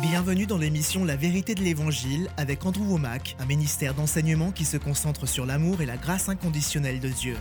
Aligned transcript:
Bienvenue 0.00 0.46
dans 0.46 0.58
l'émission 0.58 1.04
La 1.04 1.14
vérité 1.14 1.54
de 1.54 1.60
l'Évangile 1.60 2.28
avec 2.36 2.66
Andrew 2.66 2.82
Womack, 2.82 3.36
un 3.38 3.46
ministère 3.46 3.94
d'enseignement 3.94 4.50
qui 4.50 4.64
se 4.64 4.76
concentre 4.76 5.26
sur 5.26 5.46
l'amour 5.46 5.82
et 5.82 5.86
la 5.86 5.96
grâce 5.96 6.28
inconditionnelle 6.28 6.98
de 6.98 7.08
Dieu. 7.08 7.36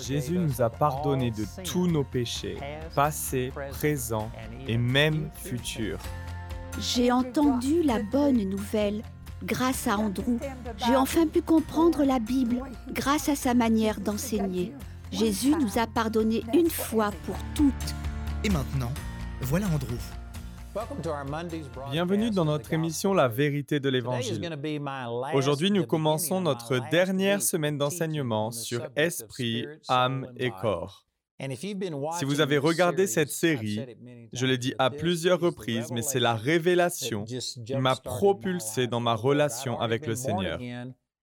Jésus 0.00 0.38
nous 0.38 0.62
a 0.62 0.70
pardonné 0.70 1.32
de 1.32 1.44
tous 1.64 1.88
nos 1.88 2.04
péchés, 2.04 2.56
passés, 2.94 3.52
présents 3.72 4.30
et 4.68 4.78
même 4.78 5.28
futurs. 5.34 5.98
J'ai 6.78 7.10
entendu 7.10 7.82
la 7.82 8.00
bonne 8.00 8.48
nouvelle 8.48 9.02
grâce 9.42 9.88
à 9.88 9.98
Andrew. 9.98 10.38
J'ai 10.86 10.94
enfin 10.94 11.26
pu 11.26 11.42
comprendre 11.42 12.04
la 12.04 12.20
Bible 12.20 12.62
grâce 12.92 13.28
à 13.28 13.34
sa 13.34 13.54
manière 13.54 14.00
d'enseigner. 14.00 14.72
Jésus 15.10 15.56
nous 15.56 15.78
a 15.78 15.88
pardonné 15.88 16.44
une 16.54 16.70
fois 16.70 17.10
pour 17.26 17.36
toutes. 17.56 17.94
Et 18.44 18.48
maintenant, 18.48 18.92
voilà 19.40 19.66
Andrew. 19.66 19.98
Bienvenue 21.90 22.30
dans 22.30 22.46
notre 22.46 22.72
émission 22.72 23.12
La 23.12 23.28
vérité 23.28 23.78
de 23.78 23.88
l'Évangile. 23.90 24.40
Aujourd'hui, 25.34 25.70
nous 25.70 25.84
commençons 25.84 26.40
notre 26.40 26.78
dernière 26.90 27.42
semaine 27.42 27.76
d'enseignement 27.76 28.50
sur 28.50 28.88
esprit, 28.96 29.66
âme 29.88 30.32
et 30.36 30.50
corps. 30.50 31.06
Si 32.18 32.24
vous 32.24 32.40
avez 32.40 32.56
regardé 32.56 33.06
cette 33.06 33.30
série, 33.30 33.80
je 34.32 34.46
l'ai 34.46 34.58
dit 34.58 34.74
à 34.78 34.90
plusieurs 34.90 35.40
reprises, 35.40 35.90
mais 35.90 36.02
c'est 36.02 36.20
la 36.20 36.34
révélation 36.34 37.24
qui 37.24 37.76
m'a 37.76 37.96
propulsé 37.96 38.86
dans 38.86 39.00
ma 39.00 39.14
relation 39.14 39.78
avec 39.78 40.06
le 40.06 40.14
Seigneur. 40.14 40.58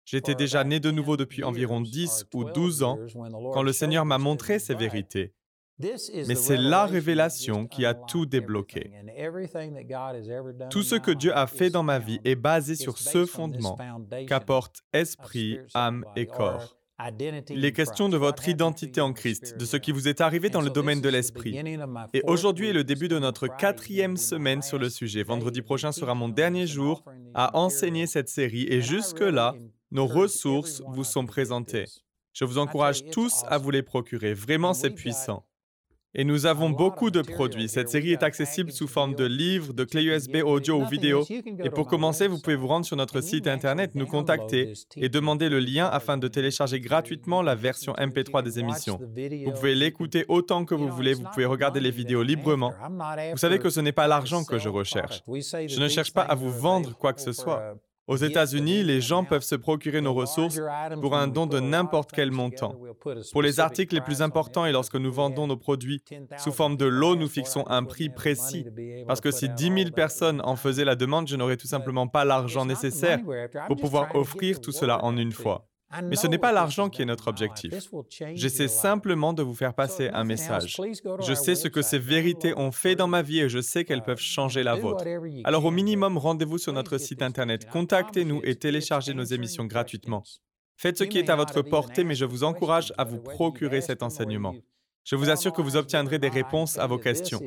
J'étais 0.05 0.35
déjà 0.35 0.65
né 0.65 0.81
de 0.81 0.91
nouveau 0.91 1.17
depuis 1.17 1.45
environ 1.45 1.81
10 1.81 2.27
ou 2.35 2.45
12 2.45 2.83
ans 2.83 2.99
quand 3.53 3.63
le 3.63 3.73
Seigneur 3.73 4.05
m'a 4.05 4.19
montré 4.19 4.59
ces 4.59 4.75
vérités. 4.75 5.33
Mais 6.27 6.35
c'est 6.35 6.57
la 6.57 6.87
révélation 6.87 7.67
qui 7.67 7.85
a 7.85 7.95
tout 7.95 8.27
débloqué. 8.27 8.91
Tout 10.71 10.83
ce 10.83 10.97
que 10.97 11.11
Dieu 11.11 11.37
a 11.37 11.47
fait 11.47 11.71
dans 11.71 11.83
ma 11.83 11.99
vie 11.99 12.21
est 12.25 12.37
basé 12.37 12.75
sur 12.75 12.99
ce 12.99 13.27
fondement 13.27 13.79
qu'apportent 14.27 14.83
esprit, 14.93 15.59
âme 15.75 16.05
et 16.17 16.27
corps. 16.27 16.77
Il 17.49 17.65
est 17.65 17.73
question 17.73 18.09
de 18.09 18.17
votre 18.17 18.49
identité 18.49 19.01
en 19.01 19.13
Christ, 19.13 19.57
de 19.57 19.65
ce 19.65 19.77
qui 19.79 19.91
vous 19.91 20.07
est 20.07 20.21
arrivé 20.21 20.51
dans 20.51 20.61
le 20.61 20.71
domaine 20.71 21.01
de 21.01 21.09
l'esprit. 21.09 21.59
Et 22.13 22.23
aujourd'hui 22.27 22.69
est 22.69 22.75
le 22.75 22.85
début 22.85 23.09
de 23.09 23.19
notre 23.19 23.47
quatrième 23.47 24.17
semaine 24.17 24.61
sur 24.61 24.79
le 24.79 24.91
sujet. 24.91 25.23
Vendredi 25.23 25.63
prochain 25.63 25.93
sera 25.93 26.15
mon 26.15 26.29
dernier 26.29 26.67
jour 26.67 27.05
à 27.35 27.57
enseigner 27.57 28.07
cette 28.07 28.29
série 28.29 28.67
et 28.69 28.83
jusque-là, 28.83 29.55
nos 29.91 30.07
ressources 30.07 30.83
vous 30.89 31.05
sont 31.05 31.27
présentées. 31.27 31.87
Je 32.33 32.45
vous 32.45 32.59
encourage 32.59 33.05
tous 33.07 33.43
à 33.49 33.59
vous 33.59 33.71
les 33.71 33.83
procurer. 33.83 34.35
Vraiment, 34.35 34.73
c'est 34.73 34.91
puissant. 34.91 35.45
Et 36.15 36.25
nous 36.25 36.47
avons 36.47 36.71
beaucoup 36.71 37.11
de 37.11 37.23
produits. 37.23 37.69
Cette 37.69 37.89
série 37.89 38.13
est 38.13 38.25
accessible 38.25 38.73
sous 38.73 38.89
forme 38.89 39.15
de 39.15 39.25
livres, 39.25 39.73
de 39.73 39.85
clés 39.85 40.03
USB 40.03 40.37
audio 40.45 40.81
ou 40.81 40.85
vidéo. 40.85 41.25
Et 41.63 41.71
pour 41.71 41.87
commencer, 41.87 42.27
vous 42.27 42.41
pouvez 42.41 42.57
vous 42.57 42.67
rendre 42.67 42.85
sur 42.85 42.97
notre 42.97 43.21
site 43.21 43.47
Internet, 43.47 43.95
nous 43.95 44.07
contacter 44.07 44.73
et 44.97 45.09
demander 45.09 45.49
le 45.49 45.61
lien 45.61 45.87
afin 45.87 46.19
de 46.19 46.27
télécharger 46.27 46.81
gratuitement 46.81 47.43
la 47.43 47.55
version 47.55 47.93
MP3 47.93 48.43
des 48.43 48.59
émissions. 48.59 48.99
Vous 48.99 49.53
pouvez 49.53 49.75
l'écouter 49.77 50.25
autant 50.29 50.65
que 50.65 50.75
vous 50.75 50.89
voulez, 50.89 51.15
vous 51.15 51.25
pouvez 51.33 51.47
regarder 51.47 51.79
les 51.79 51.93
vidéos 51.93 52.25
librement. 52.25 52.73
Vous 53.31 53.39
savez 53.39 53.61
que 53.61 53.71
ce 53.71 53.81
n'est 53.81 53.93
pas 53.93 54.09
l'argent 54.09 54.45
que 54.45 54.59
je 54.59 54.69
recherche. 54.69 55.23
Je 55.29 55.81
ne 55.81 55.89
cherche 55.89 56.13
pas 56.13 56.23
à 56.23 56.35
vous 56.35 56.51
vendre 56.51 56.97
quoi 56.97 57.13
que 57.13 57.21
ce 57.21 57.33
soit. 57.33 57.77
Aux 58.11 58.17
États-Unis, 58.17 58.83
les 58.83 59.01
gens 59.01 59.23
peuvent 59.23 59.45
se 59.45 59.55
procurer 59.55 60.01
nos 60.01 60.13
ressources 60.13 60.61
pour 61.01 61.15
un 61.15 61.29
don 61.29 61.47
de 61.47 61.61
n'importe 61.61 62.11
quel 62.13 62.33
montant. 62.33 62.75
Pour 63.31 63.41
les 63.41 63.61
articles 63.61 63.95
les 63.95 64.01
plus 64.01 64.21
importants 64.21 64.67
et 64.67 64.73
lorsque 64.73 64.97
nous 64.97 65.13
vendons 65.13 65.47
nos 65.47 65.57
produits 65.57 66.03
sous 66.37 66.51
forme 66.51 66.77
de 66.77 66.87
lot, 66.87 67.15
nous 67.15 67.29
fixons 67.29 67.65
un 67.69 67.85
prix 67.85 68.09
précis. 68.09 68.67
Parce 69.07 69.21
que 69.21 69.31
si 69.31 69.49
10 69.49 69.63
000 69.63 69.91
personnes 69.93 70.41
en 70.43 70.57
faisaient 70.57 70.85
la 70.85 70.97
demande, 70.97 71.29
je 71.29 71.37
n'aurais 71.37 71.57
tout 71.57 71.69
simplement 71.69 72.09
pas 72.09 72.25
l'argent 72.25 72.65
nécessaire 72.65 73.21
pour 73.69 73.77
pouvoir 73.77 74.13
offrir 74.17 74.61
tout 74.61 74.73
cela 74.73 75.05
en 75.05 75.17
une 75.17 75.31
fois. 75.31 75.70
Mais 76.05 76.17
ce 76.17 76.27
n'est 76.27 76.39
pas 76.39 76.53
l'argent 76.53 76.89
qui 76.89 77.03
est 77.03 77.05
notre 77.05 77.29
objectif. 77.29 77.75
J'essaie 78.35 78.69
simplement 78.69 79.33
de 79.33 79.43
vous 79.43 79.55
faire 79.55 79.75
passer 79.75 80.09
un 80.13 80.25
message. 80.25 80.81
Je 81.21 81.35
sais 81.35 81.55
ce 81.55 81.69
que 81.69 81.83
ces 81.83 81.99
vérités 81.99 82.57
ont 82.57 82.73
fait 82.73 82.95
dans 82.95 83.09
ma 83.09 83.23
vie 83.23 83.41
et 83.41 83.49
je 83.49 83.61
sais 83.61 83.85
qu'elles 83.85 84.03
peuvent 84.03 84.21
changer 84.21 84.63
la 84.63 84.75
vôtre. 84.75 85.05
Alors 85.45 85.65
au 85.65 85.71
minimum, 85.71 86.19
rendez-vous 86.19 86.59
sur 86.59 86.73
notre 86.73 86.99
site 86.99 87.23
Internet, 87.23 87.69
contactez-nous 87.69 88.41
et 88.45 88.55
téléchargez 88.55 89.15
nos 89.15 89.25
émissions 89.25 89.65
gratuitement. 89.65 90.23
Faites 90.77 90.97
ce 90.97 91.05
qui 91.05 91.19
est 91.19 91.29
à 91.29 91.37
votre 91.37 91.61
portée, 91.61 92.05
mais 92.05 92.15
je 92.15 92.25
vous 92.25 92.45
encourage 92.45 92.93
à 92.97 93.05
vous 93.05 93.19
procurer 93.19 93.81
cet 93.81 94.03
enseignement. 94.03 94.55
Je 95.11 95.17
vous 95.17 95.29
assure 95.29 95.53
que 95.53 95.61
vous 95.61 95.75
obtiendrez 95.75 96.21
des 96.21 96.29
réponses 96.29 96.79
à 96.79 96.87
vos 96.87 96.97
questions. 96.97 97.41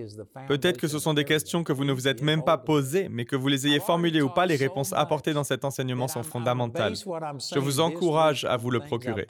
Peut-être 0.49 0.77
que 0.77 0.89
ce 0.89 0.99
sont 0.99 1.13
des 1.13 1.23
questions 1.23 1.63
que 1.63 1.71
vous 1.71 1.85
ne 1.85 1.93
vous 1.93 2.09
êtes 2.09 2.21
même 2.21 2.43
pas 2.43 2.57
posées, 2.57 3.07
mais 3.09 3.23
que 3.23 3.37
vous 3.37 3.47
les 3.47 3.65
ayez 3.67 3.79
formulées 3.79 4.21
ou 4.21 4.27
pas, 4.27 4.45
les 4.45 4.57
réponses 4.57 4.91
apportées 4.91 5.31
dans 5.31 5.45
cet 5.45 5.63
enseignement 5.63 6.09
sont 6.09 6.23
fondamentales. 6.23 6.95
Je 6.97 7.59
vous 7.59 7.79
encourage 7.79 8.43
à 8.43 8.57
vous 8.57 8.69
le 8.69 8.81
procurer. 8.81 9.27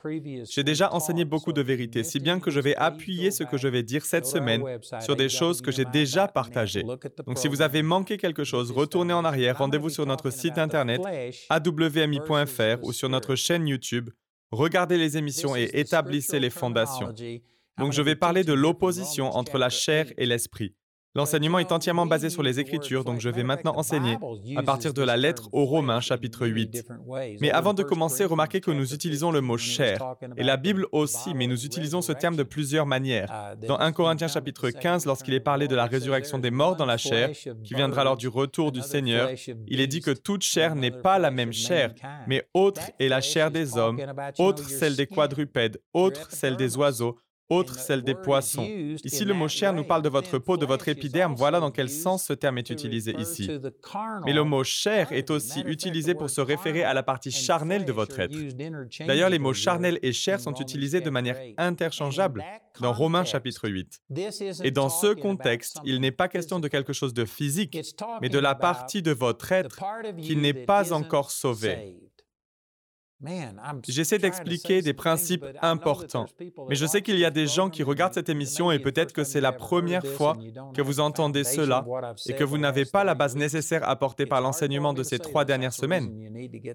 J'ai 0.50 0.64
déjà 0.64 0.92
enseigné 0.94 1.26
beaucoup 1.26 1.54
de 1.54 1.62
vérités, 1.62 2.04
si 2.04 2.20
bien 2.20 2.40
que 2.40 2.50
je 2.50 2.60
vais 2.60 2.76
appuyer 2.76 3.30
ce 3.30 3.44
que 3.44 3.58
je 3.58 3.68
vais 3.68 3.84
dire 3.84 4.04
cette 4.04 4.26
semaine 4.26 4.64
sur 5.02 5.16
des 5.16 5.30
choses 5.30 5.62
que 5.62 5.72
j'ai 5.72 5.86
déjà 5.86 6.28
partagées. 6.28 6.82
Donc 7.28 7.38
si 7.38 7.48
vous 7.48 7.62
avez 7.62 7.84
manqué 7.84 8.18
quelque 8.18 8.44
chose, 8.44 8.72
retournez 8.72 9.14
en 9.14 9.26
arrière, 9.26 9.60
rendez-vous 9.60 9.90
sur 9.90 10.08
notre 10.08 10.32
site 10.32 10.58
internet 10.58 11.02
awmi.fr 11.52 12.84
ou 12.84 12.94
sur 12.94 13.10
notre 13.10 13.36
chaîne 13.36 13.68
YouTube. 13.68 14.10
Regardez 14.50 14.98
les 14.98 15.18
émissions 15.18 15.56
et 15.56 15.70
établissez 15.74 16.40
les 16.40 16.50
fondations. 16.50 17.14
Donc 17.80 17.92
je 17.92 18.02
vais 18.02 18.16
parler 18.16 18.44
de 18.44 18.54
l'opposition 18.54 19.36
entre 19.36 19.58
la 19.58 19.70
chair 19.70 20.08
et 20.18 20.26
l'esprit. 20.26 20.76
L'enseignement 21.16 21.60
est 21.60 21.72
entièrement 21.72 22.08
basé 22.08 22.32
sur 22.32 22.42
les 22.42 22.60
Écritures, 22.60 23.04
donc 23.04 23.20
je 23.20 23.30
vais 23.30 23.44
maintenant 23.44 23.78
enseigner 23.78 24.18
à 24.56 24.64
partir 24.64 24.96
de 24.96 25.04
la 25.04 25.16
lettre 25.16 25.48
aux 25.52 25.66
Romains 25.66 26.00
chapitre 26.00 26.48
8. 26.48 26.88
Mais 27.40 27.52
avant 27.52 27.76
de 27.76 27.84
commencer, 27.84 28.26
remarquez 28.26 28.62
que 28.62 28.72
nous 28.72 28.96
utilisons 28.96 29.30
le 29.30 29.40
mot 29.40 29.58
chair, 29.58 30.16
et 30.38 30.44
la 30.44 30.58
Bible 30.58 30.88
aussi, 30.92 31.36
mais 31.36 31.46
nous 31.46 31.66
utilisons 31.66 32.02
ce 32.02 32.14
terme 32.14 32.36
de 32.36 32.42
plusieurs 32.42 32.88
manières. 32.88 33.56
Dans 33.68 33.78
1 33.78 33.92
Corinthiens 33.92 34.28
chapitre 34.28 34.72
15, 34.72 35.06
lorsqu'il 35.06 35.36
est 35.36 35.40
parlé 35.40 35.68
de 35.68 35.76
la 35.76 35.86
résurrection 35.86 36.40
des 36.40 36.50
morts 36.50 36.78
dans 36.78 36.88
la 36.88 36.98
chair, 36.98 37.30
qui 37.64 37.76
viendra 37.76 38.04
lors 38.04 38.18
du 38.18 38.28
retour 38.28 38.72
du 38.72 38.82
Seigneur, 38.82 39.30
il 39.68 39.82
est 39.82 39.88
dit 39.88 40.02
que 40.02 40.12
toute 40.12 40.42
chair 40.42 40.74
n'est 40.74 40.90
pas 40.90 41.20
la 41.20 41.30
même 41.30 41.54
chair, 41.54 41.94
mais 42.26 42.48
autre 42.56 42.82
est 43.00 43.08
la 43.08 43.22
chair 43.22 43.52
des 43.52 43.78
hommes, 43.78 44.02
autre 44.40 44.68
celle 44.68 44.96
des 44.96 45.06
quadrupèdes, 45.06 45.80
autre 45.94 46.32
celle 46.32 46.58
des 46.58 46.76
oiseaux, 46.76 47.20
autre 47.50 47.78
celle 47.78 48.04
des 48.04 48.16
poissons. 48.16 48.68
Ici, 49.04 49.26
le 49.26 49.34
mot 49.34 49.48
chair 49.48 49.74
nous 49.74 49.84
parle 49.84 50.02
de 50.02 50.10
votre 50.10 50.38
peau, 50.40 50.58
de 50.58 50.66
votre 50.66 50.88
épiderme. 50.90 51.36
Voilà 51.36 51.60
dans 51.60 51.72
quel 51.72 51.90
sens 51.90 52.26
ce 52.26 52.34
terme 52.34 52.58
est 52.58 52.70
utilisé 52.70 53.16
ici. 53.18 53.50
Mais 54.26 54.34
le 54.34 54.44
mot 54.44 54.64
chair 54.64 55.12
est 55.12 55.30
aussi 55.30 55.62
utilisé 55.62 56.16
pour 56.16 56.30
se 56.30 56.42
référer 56.42 56.84
à 56.84 56.94
la 56.94 57.04
partie 57.04 57.32
charnelle 57.32 57.86
de 57.86 57.92
votre 57.92 58.20
être. 58.20 58.38
D'ailleurs, 59.06 59.30
les 59.30 59.40
mots 59.40 59.54
charnel 59.54 60.00
et 60.02 60.14
chair 60.14 60.40
sont 60.40 60.54
utilisés 60.56 61.02
de 61.02 61.10
manière 61.10 61.38
interchangeable 61.58 62.44
dans 62.80 62.94
Romains 62.94 63.26
chapitre 63.26 63.70
8. 63.70 64.02
Et 64.64 64.72
dans 64.72 64.90
ce 64.90 65.14
contexte, 65.14 65.80
il 65.84 66.00
n'est 66.00 66.12
pas 66.12 66.28
question 66.28 66.60
de 66.60 66.68
quelque 66.68 66.94
chose 66.94 67.14
de 67.14 67.26
physique, 67.26 67.78
mais 68.22 68.30
de 68.30 68.40
la 68.40 68.56
partie 68.56 69.02
de 69.02 69.12
votre 69.12 69.52
être 69.52 69.80
qui 70.22 70.36
n'est 70.36 70.54
pas 70.54 70.94
encore 70.94 71.32
sauvée. 71.32 71.98
J'essaie 73.88 74.20
d'expliquer 74.20 74.82
des 74.82 74.94
principes 74.94 75.46
importants, 75.62 76.26
mais 76.70 76.76
je 76.76 76.86
sais 76.86 77.02
qu'il 77.02 77.18
y 77.18 77.26
a 77.26 77.32
des 77.32 77.48
gens 77.48 77.70
qui 77.70 77.84
regardent 77.84 78.14
cette 78.14 78.30
émission 78.30 78.72
et 78.72 78.80
peut-être 78.80 79.14
que 79.14 79.24
c'est 79.24 79.42
la 79.42 79.52
première 79.52 80.06
fois 80.06 80.38
que 80.74 80.82
vous 80.82 81.00
entendez 81.00 81.44
cela 81.44 81.86
et 82.28 82.34
que 82.34 82.44
vous 82.44 82.58
n'avez 82.58 82.86
pas 82.86 83.04
la 83.04 83.16
base 83.16 83.36
nécessaire 83.36 83.88
apportée 83.88 84.26
par 84.26 84.42
l'enseignement 84.42 84.94
de 84.94 85.04
ces 85.04 85.20
trois 85.20 85.46
dernières 85.46 85.74
semaines. 85.74 86.12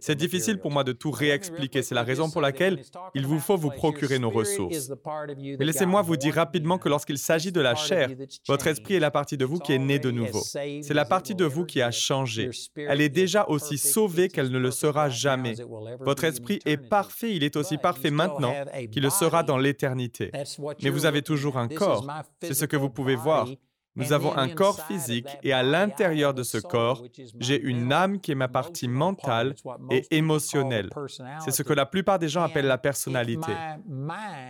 C'est 0.00 0.14
difficile 0.14 0.58
pour 0.58 0.70
moi 0.70 0.84
de 0.84 0.92
tout 0.92 1.10
réexpliquer, 1.10 1.82
c'est 1.82 1.94
la 1.94 2.03
raison 2.03 2.31
pour 2.31 2.41
laquelle 2.41 2.82
il 3.14 3.26
vous 3.26 3.41
faut 3.41 3.56
vous 3.56 3.70
procurer 3.70 4.19
nos 4.19 4.31
ressources. 4.31 4.91
Mais 5.37 5.64
laissez-moi 5.64 6.03
vous 6.03 6.16
dire 6.16 6.34
rapidement 6.34 6.78
que 6.78 6.88
lorsqu'il 6.88 7.19
s'agit 7.19 7.53
de 7.53 7.60
la 7.60 7.75
chair, 7.75 8.08
votre 8.47 8.66
esprit 8.66 8.94
est 8.94 9.00
la 9.00 9.10
partie 9.10 9.37
de 9.37 9.44
vous 9.44 9.58
qui 9.58 9.72
est 9.72 9.78
née 9.78 9.99
de 9.99 10.11
nouveau. 10.11 10.40
C'est 10.40 10.94
la 10.94 11.05
partie 11.05 11.34
de 11.34 11.44
vous 11.44 11.64
qui 11.64 11.82
a 11.82 11.90
changé. 11.90 12.50
Elle 12.76 13.00
est 13.00 13.08
déjà 13.08 13.46
aussi 13.49 13.78
sauvée 13.78 14.28
qu'elle 14.28 14.50
ne 14.50 14.58
le 14.58 14.70
sera 14.70 15.08
jamais. 15.08 15.55
Votre 16.00 16.25
esprit 16.25 16.38
est 16.64 16.76
parfait, 16.76 17.35
il 17.35 17.44
est 17.44 17.56
aussi 17.56 17.79
parfait 17.79 18.11
maintenant 18.11 18.55
qu'il 18.93 19.02
le 19.02 19.11
sera 19.11 19.43
dans 19.43 19.58
l'éternité. 19.58 20.31
Mais 20.82 20.90
vous 20.90 21.06
avez 21.06 21.23
toujours 21.23 21.58
un 21.58 21.69
corps, 21.69 22.06
c'est 22.43 22.55
ce 22.55 22.64
que 22.64 22.76
vous 22.76 22.90
pouvez 22.90 23.17
voir. 23.17 23.49
Nous 23.99 24.12
avons 24.12 24.37
un 24.37 24.49
corps 24.49 24.87
physique 24.87 25.29
et 25.43 25.53
à 25.53 25.62
l'intérieur 25.62 26.33
de 26.35 26.43
ce 26.43 26.59
corps, 26.59 27.05
j'ai 27.39 27.61
une 27.61 27.93
âme 27.93 28.21
qui 28.21 28.33
est 28.33 28.37
ma 28.37 28.49
partie 28.49 28.89
mentale 28.89 29.55
et 29.91 30.06
émotionnelle. 30.11 30.91
C'est 31.41 31.50
ce 31.50 31.62
que 31.62 31.73
la 31.73 31.85
plupart 31.85 32.19
des 32.19 32.29
gens 32.29 32.43
appellent 32.43 32.67
la 32.67 32.79
personnalité. 32.79 33.53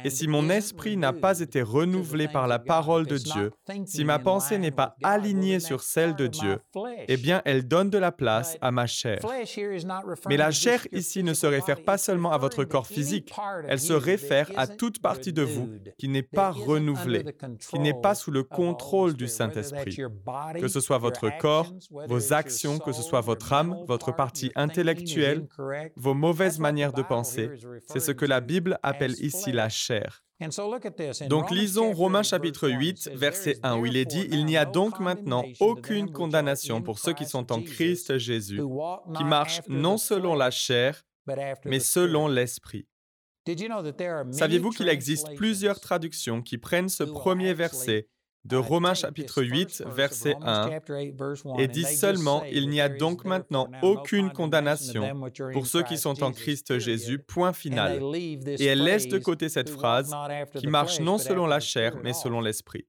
Et 0.04 0.10
si 0.10 0.28
mon 0.28 0.50
esprit 0.50 0.96
n'a 0.96 1.12
pas 1.12 1.40
été 1.40 1.62
renouvelé 1.62 2.28
par 2.28 2.46
la 2.46 2.58
parole 2.58 3.06
de 3.06 3.16
Dieu, 3.16 3.50
si 3.86 4.04
ma 4.04 4.18
pensée 4.18 4.58
n'est 4.58 4.70
pas 4.70 4.94
alignée 5.02 5.60
sur 5.60 5.82
celle 5.82 6.14
de 6.14 6.26
Dieu, 6.26 6.58
eh 7.08 7.16
bien, 7.16 7.42
elle 7.44 7.66
donne 7.66 7.90
de 7.90 7.98
la 7.98 8.12
place 8.12 8.58
à 8.60 8.70
ma 8.70 8.86
chair. 8.86 9.20
Mais 10.28 10.36
la 10.36 10.50
chair 10.50 10.86
ici 10.92 11.22
ne 11.22 11.34
se 11.34 11.46
réfère 11.46 11.82
pas 11.82 11.98
seulement 11.98 12.32
à 12.32 12.38
votre 12.38 12.64
corps 12.64 12.86
physique, 12.86 13.32
elle 13.66 13.80
se 13.80 13.92
réfère 13.92 14.50
à 14.56 14.66
toute 14.66 15.00
partie 15.00 15.32
de 15.32 15.42
vous 15.42 15.70
qui 15.98 16.08
n'est 16.08 16.22
pas 16.22 16.50
renouvelée, 16.50 17.24
qui 17.70 17.78
n'est 17.78 18.00
pas 18.00 18.14
sous 18.14 18.30
le 18.30 18.42
contrôle 18.42 19.14
du 19.14 19.26
Saint-Esprit. 19.38 19.96
Que 20.60 20.68
ce 20.68 20.80
soit 20.80 20.98
votre 20.98 21.30
corps, 21.38 21.72
vos 21.90 22.32
actions, 22.32 22.78
que 22.78 22.92
ce 22.92 23.02
soit 23.02 23.20
votre 23.20 23.52
âme, 23.52 23.76
votre 23.86 24.14
partie 24.14 24.50
intellectuelle, 24.54 25.46
vos 25.96 26.14
mauvaises 26.14 26.58
manières 26.58 26.92
de 26.92 27.02
penser, 27.02 27.50
c'est 27.86 28.00
ce 28.00 28.12
que 28.12 28.26
la 28.26 28.40
Bible 28.40 28.78
appelle 28.82 29.14
ici 29.20 29.52
la 29.52 29.68
chair. 29.68 30.22
Donc 31.28 31.50
lisons 31.50 31.92
Romains 31.92 32.22
chapitre 32.22 32.68
8, 32.68 33.10
verset 33.14 33.58
1, 33.64 33.76
où 33.78 33.86
il 33.86 33.96
est 33.96 34.04
dit, 34.04 34.28
Il 34.30 34.44
n'y 34.46 34.56
a 34.56 34.64
donc 34.64 35.00
maintenant 35.00 35.44
aucune 35.58 36.12
condamnation 36.12 36.80
pour 36.80 37.00
ceux 37.00 37.12
qui 37.12 37.24
sont 37.24 37.50
en 37.50 37.60
Christ 37.60 38.18
Jésus, 38.18 38.60
qui 39.16 39.24
marchent 39.24 39.62
non 39.68 39.98
selon 39.98 40.36
la 40.36 40.50
chair, 40.50 41.02
mais 41.64 41.80
selon 41.80 42.28
l'Esprit. 42.28 42.86
Saviez-vous 44.30 44.70
qu'il 44.70 44.88
existe 44.88 45.34
plusieurs 45.34 45.80
traductions 45.80 46.42
qui 46.42 46.58
prennent 46.58 46.88
ce 46.88 47.04
premier 47.04 47.54
verset 47.54 48.06
de 48.48 48.56
Romains 48.56 48.94
chapitre 48.94 49.42
8, 49.42 49.84
verset 49.86 50.34
1, 50.42 50.70
et 51.58 51.68
dit 51.68 51.84
seulement, 51.84 52.42
Il 52.50 52.68
n'y 52.68 52.80
a 52.80 52.88
donc 52.88 53.24
maintenant 53.24 53.68
aucune 53.82 54.30
condamnation 54.30 55.30
pour 55.52 55.66
ceux 55.66 55.82
qui 55.82 55.98
sont 55.98 56.22
en 56.22 56.32
Christ 56.32 56.78
Jésus, 56.78 57.18
point 57.18 57.52
final. 57.52 58.00
Et 58.14 58.64
elle 58.64 58.82
laisse 58.82 59.08
de 59.08 59.18
côté 59.18 59.48
cette 59.48 59.70
phrase 59.70 60.14
qui 60.56 60.66
marche 60.66 61.00
non 61.00 61.18
selon 61.18 61.46
la 61.46 61.60
chair, 61.60 61.96
mais 62.02 62.12
selon 62.12 62.40
l'esprit. 62.40 62.86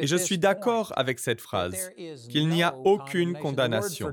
Et 0.00 0.06
je 0.06 0.16
suis 0.16 0.38
d'accord 0.38 0.92
avec 0.96 1.18
cette 1.18 1.40
phrase, 1.40 1.90
qu'il 2.28 2.48
n'y 2.48 2.62
a 2.62 2.74
aucune 2.84 3.34
condamnation. 3.34 4.12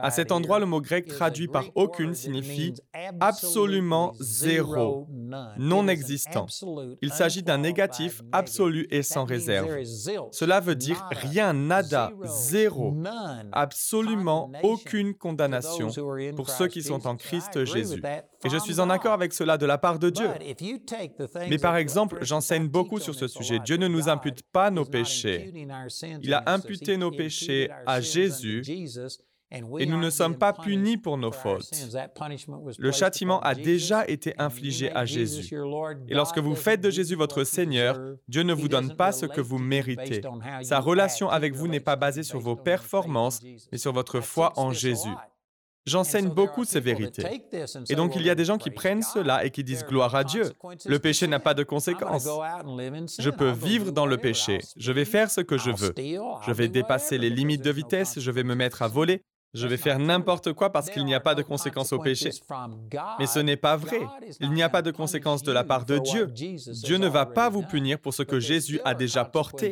À 0.00 0.10
cet 0.10 0.32
endroit, 0.32 0.58
le 0.58 0.66
mot 0.66 0.80
grec 0.80 1.06
traduit 1.06 1.48
par 1.48 1.64
aucune 1.74 2.14
signifie 2.14 2.74
absolument 3.20 4.12
zéro, 4.18 5.06
non 5.58 5.88
existant. 5.88 6.46
Il 7.02 7.12
s'agit 7.12 7.42
d'un 7.42 7.58
négatif 7.58 8.22
absolu 8.32 8.86
et 8.90 9.02
sans 9.02 9.24
réserve. 9.24 9.68
Cela 10.32 10.60
veut 10.60 10.76
dire 10.76 11.06
rien, 11.10 11.52
nada, 11.52 12.12
zéro, 12.24 12.96
absolument 13.52 14.50
aucune 14.62 15.14
condamnation 15.14 15.88
pour 16.34 16.48
ceux 16.48 16.68
qui 16.68 16.82
sont 16.82 17.06
en 17.06 17.16
Christ 17.16 17.64
Jésus. 17.64 18.02
Et 18.44 18.48
je 18.48 18.56
suis 18.56 18.80
en 18.80 18.88
accord 18.88 19.12
avec 19.12 19.34
cela 19.34 19.58
de 19.58 19.66
la 19.66 19.76
part 19.76 19.98
de 19.98 20.08
Dieu. 20.08 20.30
Mais 21.48 21.58
par 21.58 21.76
exemple, 21.76 22.18
j'enseigne 22.22 22.68
beaucoup 22.68 22.98
sur 22.98 23.14
ce 23.14 23.28
sujet. 23.28 23.58
Dieu 23.58 23.76
ne 23.76 23.88
nous 23.88 24.08
impute 24.08 24.29
pas 24.52 24.70
nos 24.70 24.84
péchés. 24.84 25.52
Il 26.22 26.34
a 26.34 26.42
imputé 26.46 26.96
nos 26.96 27.10
péchés 27.10 27.70
à 27.86 28.00
Jésus 28.00 28.62
et 29.52 29.86
nous 29.86 29.98
ne 29.98 30.10
sommes 30.10 30.36
pas 30.36 30.52
punis 30.52 30.96
pour 30.96 31.18
nos 31.18 31.32
fautes. 31.32 31.70
Le 32.78 32.92
châtiment 32.92 33.40
a 33.40 33.54
déjà 33.54 34.06
été 34.06 34.34
infligé 34.38 34.92
à 34.92 35.04
Jésus. 35.04 35.52
Et 36.08 36.14
lorsque 36.14 36.38
vous 36.38 36.54
faites 36.54 36.80
de 36.80 36.90
Jésus 36.90 37.16
votre 37.16 37.44
Seigneur, 37.44 37.98
Dieu 38.28 38.42
ne 38.42 38.52
vous 38.52 38.68
donne 38.68 38.94
pas 38.94 39.12
ce 39.12 39.26
que 39.26 39.40
vous 39.40 39.58
méritez. 39.58 40.20
Sa 40.62 40.78
relation 40.78 41.28
avec 41.28 41.54
vous 41.54 41.66
n'est 41.66 41.80
pas 41.80 41.96
basée 41.96 42.22
sur 42.22 42.38
vos 42.38 42.56
performances, 42.56 43.40
mais 43.72 43.78
sur 43.78 43.92
votre 43.92 44.20
foi 44.20 44.52
en 44.56 44.72
Jésus. 44.72 45.10
J'enseigne 45.86 46.28
beaucoup 46.28 46.64
ces 46.64 46.80
vérités. 46.80 47.22
Et 47.88 47.94
donc 47.94 48.14
il 48.16 48.22
y 48.22 48.30
a 48.30 48.34
des 48.34 48.44
gens 48.44 48.58
qui 48.58 48.70
prennent 48.70 49.02
cela 49.02 49.44
et 49.44 49.50
qui 49.50 49.64
disent 49.64 49.84
gloire 49.84 50.14
à 50.14 50.24
Dieu. 50.24 50.52
Le 50.86 50.98
péché 50.98 51.26
n'a 51.26 51.40
pas 51.40 51.54
de 51.54 51.62
conséquences. 51.62 52.28
Je 53.18 53.30
peux 53.30 53.50
vivre 53.50 53.92
dans 53.92 54.06
le 54.06 54.18
péché. 54.18 54.60
Je 54.76 54.92
vais 54.92 55.04
faire 55.04 55.30
ce 55.30 55.40
que 55.40 55.56
je 55.56 55.70
veux. 55.70 55.94
Je 56.46 56.52
vais 56.52 56.68
dépasser 56.68 57.18
les 57.18 57.30
limites 57.30 57.62
de 57.62 57.70
vitesse. 57.70 58.18
Je 58.18 58.30
vais 58.30 58.44
me 58.44 58.54
mettre 58.54 58.82
à 58.82 58.88
voler. 58.88 59.24
Je 59.52 59.66
vais 59.66 59.76
faire 59.76 59.98
n'importe 59.98 60.52
quoi 60.52 60.70
parce 60.70 60.90
qu'il 60.90 61.04
n'y 61.04 61.14
a 61.14 61.20
pas 61.20 61.34
de 61.34 61.42
conséquences 61.42 61.92
au 61.92 61.98
péché. 61.98 62.30
Mais 63.18 63.26
ce 63.26 63.40
n'est 63.40 63.56
pas 63.56 63.76
vrai. 63.76 64.00
Il 64.40 64.52
n'y 64.52 64.62
a 64.62 64.68
pas 64.68 64.82
de 64.82 64.92
conséquences 64.92 65.42
de 65.42 65.50
la 65.50 65.64
part 65.64 65.84
de 65.84 65.98
Dieu. 65.98 66.26
Dieu 66.26 66.98
ne 66.98 67.08
va 67.08 67.26
pas 67.26 67.48
vous 67.48 67.62
punir 67.62 67.98
pour 67.98 68.14
ce 68.14 68.22
que 68.22 68.38
Jésus 68.38 68.80
a 68.84 68.94
déjà 68.94 69.24
porté. 69.24 69.70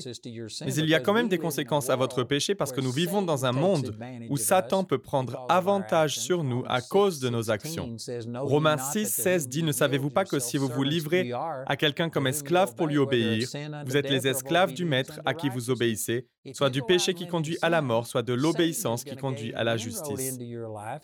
Mais 0.64 0.74
il 0.74 0.88
y 0.88 0.94
a 0.94 1.00
quand 1.00 1.12
même 1.12 1.28
des 1.28 1.38
conséquences 1.38 1.90
à 1.90 1.96
votre 1.96 2.24
péché 2.24 2.56
parce 2.56 2.72
que 2.72 2.80
nous 2.80 2.90
vivons 2.90 3.22
dans 3.22 3.46
un 3.46 3.52
monde 3.52 3.96
où 4.28 4.36
Satan 4.36 4.82
peut 4.82 4.98
prendre 4.98 5.46
avantage 5.48 6.18
sur 6.18 6.42
nous 6.42 6.64
à 6.66 6.80
cause 6.80 7.20
de 7.20 7.28
nos 7.28 7.50
actions. 7.50 7.96
Romains 8.34 8.78
6, 8.78 9.06
16 9.06 9.48
dit, 9.48 9.62
Ne 9.62 9.72
savez-vous 9.72 10.10
pas 10.10 10.24
que 10.24 10.40
si 10.40 10.56
vous 10.56 10.68
vous 10.68 10.82
livrez 10.82 11.32
à 11.66 11.76
quelqu'un 11.76 12.10
comme 12.10 12.26
esclave 12.26 12.74
pour 12.74 12.88
lui 12.88 12.98
obéir, 12.98 13.48
vous 13.86 13.96
êtes 13.96 14.10
les 14.10 14.26
esclaves 14.26 14.72
du 14.72 14.84
Maître 14.84 15.20
à 15.24 15.34
qui 15.34 15.48
vous 15.48 15.70
obéissez, 15.70 16.26
soit 16.52 16.70
du 16.70 16.82
péché 16.82 17.14
qui 17.14 17.28
conduit 17.28 17.58
à 17.62 17.68
la 17.68 17.80
mort, 17.80 18.06
soit 18.06 18.22
de 18.22 18.32
l'obéissance 18.32 19.04
qui 19.04 19.14
conduit 19.14 19.54
à 19.54 19.64
la 19.64 19.67
justice. 19.76 20.38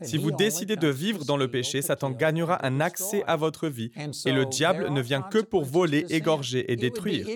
Si 0.03 0.19
vous 0.19 0.31
décidez 0.31 0.77
de 0.77 0.89
vivre 0.89 1.25
dans 1.25 1.37
le 1.37 1.49
péché, 1.49 1.83
Satan 1.83 2.11
gagnera 2.11 2.65
un 2.67 2.81
accès 2.81 3.23
à 3.27 3.37
votre 3.37 3.69
vie 3.69 3.91
et 4.27 4.33
le 4.33 4.47
diable 4.47 4.91
ne 4.91 5.01
vient 5.01 5.23
que 5.23 5.39
pour 5.39 5.65
voler, 5.65 6.07
égorger 6.11 6.71
et 6.73 6.77
détruire. 6.77 7.27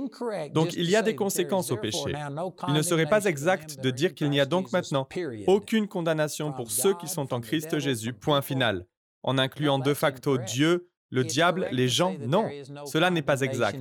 Donc 0.53 0.75
il 0.75 0.89
y 0.91 0.97
a 0.97 1.03
des 1.03 1.15
conséquences 1.15 1.71
au 1.71 1.77
péché. 1.77 2.13
Il 2.69 2.75
ne 2.75 2.83
serait 2.83 3.07
pas 3.07 3.25
exact 3.25 3.81
de 3.81 3.91
dire 3.91 4.15
qu'il 4.15 4.31
n'y 4.31 4.41
a 4.41 4.47
donc 4.47 4.73
maintenant 4.73 5.09
aucune 5.47 5.89
condamnation 5.89 6.53
pour 6.53 6.71
ceux 6.71 6.95
qui 6.95 7.09
sont 7.09 7.33
en 7.35 7.41
Christ 7.41 7.79
Jésus, 7.79 8.13
point 8.13 8.43
final, 8.43 8.87
en 9.23 9.39
incluant 9.39 9.79
de 9.79 9.95
facto 9.95 10.39
Dieu, 10.39 10.88
le 11.11 11.25
diable, 11.25 11.69
les 11.73 11.89
gens, 11.89 12.15
non, 12.27 12.49
cela 12.87 13.11
n'est 13.11 13.23
pas 13.23 13.41
exact. 13.41 13.79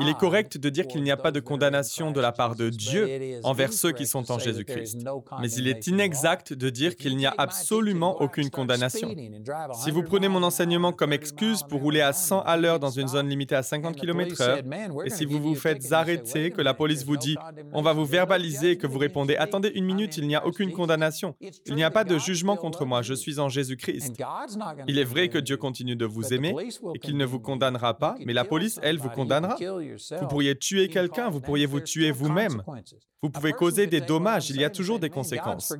Il 0.00 0.08
est 0.08 0.18
correct 0.18 0.58
de 0.58 0.68
dire 0.68 0.86
qu'il 0.86 1.02
n'y 1.02 1.10
a 1.10 1.16
pas 1.16 1.30
de 1.30 1.40
condamnation 1.40 2.10
de 2.10 2.20
la 2.20 2.32
part 2.32 2.54
de 2.54 2.68
Dieu 2.68 3.40
envers 3.42 3.72
ceux 3.72 3.92
qui 3.92 4.06
sont 4.06 4.30
en 4.30 4.38
Jésus-Christ. 4.38 5.06
Mais 5.40 5.50
il 5.52 5.68
est 5.68 5.86
inexact 5.86 6.52
de 6.52 6.70
dire 6.70 6.96
qu'il 6.96 7.16
n'y 7.16 7.26
a 7.26 7.34
absolument 7.38 8.20
aucune 8.20 8.50
condamnation. 8.50 9.14
Si 9.74 9.90
vous 9.90 10.02
prenez 10.02 10.28
mon 10.28 10.42
enseignement 10.42 10.92
comme 10.92 11.12
excuse 11.12 11.62
pour 11.62 11.80
rouler 11.80 12.00
à 12.00 12.12
100 12.12 12.42
à 12.42 12.56
l'heure 12.56 12.80
dans 12.80 12.90
une 12.90 13.08
zone 13.08 13.28
limitée 13.28 13.54
à 13.54 13.62
50 13.62 13.96
km/h, 13.96 14.62
et 15.04 15.10
si 15.10 15.24
vous 15.24 15.40
vous 15.40 15.54
faites 15.54 15.92
arrêter, 15.92 16.50
que 16.50 16.62
la 16.62 16.74
police 16.74 17.04
vous 17.04 17.16
dit 17.16 17.36
on 17.72 17.82
va 17.82 17.92
vous 17.92 18.04
verbaliser 18.04 18.72
et 18.72 18.76
que 18.76 18.86
vous 18.86 18.98
répondez 18.98 19.36
attendez 19.36 19.72
une 19.74 19.84
minute, 19.84 20.16
il 20.16 20.26
n'y 20.26 20.36
a 20.36 20.46
aucune 20.46 20.72
condamnation, 20.72 21.34
il 21.66 21.74
n'y 21.74 21.84
a 21.84 21.90
pas 21.90 22.04
de 22.04 22.18
jugement 22.18 22.56
contre 22.56 22.84
moi, 22.84 23.02
je 23.02 23.14
suis 23.14 23.38
en 23.38 23.48
Jésus-Christ. 23.48 24.22
Il 24.86 24.98
est 24.98 25.04
vrai 25.04 25.28
que 25.28 25.38
Dieu 25.38 25.56
continue 25.56 25.96
de 25.96 26.04
vous 26.04 26.34
aimer 26.34 26.49
et 26.94 26.98
qu'il 26.98 27.16
ne 27.16 27.24
vous 27.24 27.40
condamnera 27.40 27.94
pas, 27.94 28.16
mais 28.24 28.32
la 28.32 28.44
police, 28.44 28.78
elle, 28.82 28.98
vous 28.98 29.10
condamnera. 29.10 29.56
Vous 30.20 30.26
pourriez 30.28 30.56
tuer 30.56 30.88
quelqu'un, 30.88 31.30
vous 31.30 31.40
pourriez 31.40 31.66
vous 31.66 31.80
tuer 31.80 32.10
vous-même. 32.10 32.62
Vous 33.22 33.28
pouvez 33.28 33.52
causer 33.52 33.86
des 33.86 34.00
dommages, 34.00 34.48
il 34.48 34.58
y 34.58 34.64
a 34.64 34.70
toujours 34.70 34.98
des 34.98 35.10
conséquences. 35.10 35.74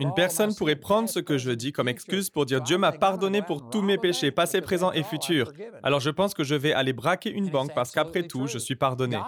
Une 0.00 0.14
personne 0.14 0.54
pourrait 0.54 0.76
prendre 0.76 1.06
ce 1.06 1.18
que 1.18 1.36
je 1.36 1.50
dis 1.50 1.70
comme 1.70 1.86
excuse 1.86 2.30
pour 2.30 2.46
dire 2.46 2.62
Dieu 2.62 2.78
m'a 2.78 2.92
pardonné 2.92 3.42
pour 3.42 3.68
tous 3.68 3.82
mes 3.82 3.98
péchés, 3.98 4.30
passés, 4.30 4.62
présents 4.62 4.92
et 4.92 5.02
futurs. 5.02 5.52
Alors 5.82 6.00
je 6.00 6.08
pense 6.08 6.32
que 6.32 6.44
je 6.44 6.54
vais 6.54 6.72
aller 6.72 6.94
braquer 6.94 7.30
une 7.30 7.50
banque 7.50 7.74
parce 7.74 7.90
qu'après 7.90 8.22
tout, 8.22 8.46
je 8.46 8.56
suis 8.56 8.74
pardonné. 8.74 9.18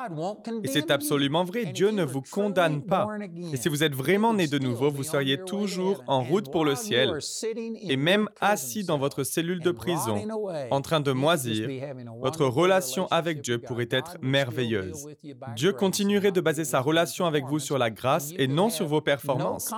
Et 0.65 0.69
c'est 0.69 0.91
absolument 0.91 1.45
vrai, 1.45 1.67
Dieu 1.67 1.91
ne 1.91 2.03
vous 2.03 2.23
condamne 2.23 2.83
pas. 2.83 3.07
Et 3.53 3.59
si 3.59 3.69
vous 3.69 3.85
êtes 3.85 3.95
vraiment 3.95 4.33
né 4.33 4.47
de 4.47 4.59
nouveau, 4.59 4.91
vous 4.91 5.03
seriez 5.03 5.37
toujours 5.45 6.03
en 6.07 6.23
route 6.23 6.51
pour 6.51 6.65
le 6.65 6.75
ciel. 6.75 7.19
Et 7.83 7.99
même 7.99 8.31
assis 8.41 8.85
dans 8.85 8.97
votre 8.97 9.23
cellule 9.23 9.61
de 9.61 9.71
prison, 9.71 10.27
en 10.71 10.80
train 10.83 11.01
de 11.01 11.13
moisir, 11.13 11.69
votre 12.21 12.45
relation 12.47 13.07
avec 13.11 13.41
Dieu 13.41 13.59
pourrait 13.59 13.89
être 13.91 14.17
merveilleuse. 14.23 15.07
Dieu 15.57 15.73
continuerait 15.73 16.33
de 16.33 16.41
baser 16.41 16.65
sa 16.65 16.81
relation 16.81 17.27
avec 17.27 17.45
vous 17.47 17.59
sur 17.59 17.79
la 17.79 17.91
grâce 17.91 18.33
et 18.37 18.47
non 18.49 18.71
sur 18.71 18.87
vos 18.87 19.01
performances. 19.01 19.73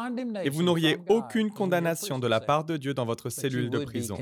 Et 0.45 0.51
vous 0.51 0.63
n'auriez 0.63 0.99
aucune 1.09 1.51
condamnation 1.51 2.19
de 2.19 2.27
la 2.27 2.41
part 2.41 2.65
de 2.65 2.77
Dieu 2.77 2.95
dans 2.95 3.05
votre 3.05 3.31
cellule 3.31 3.71
de 3.71 3.85
prison. 3.85 4.19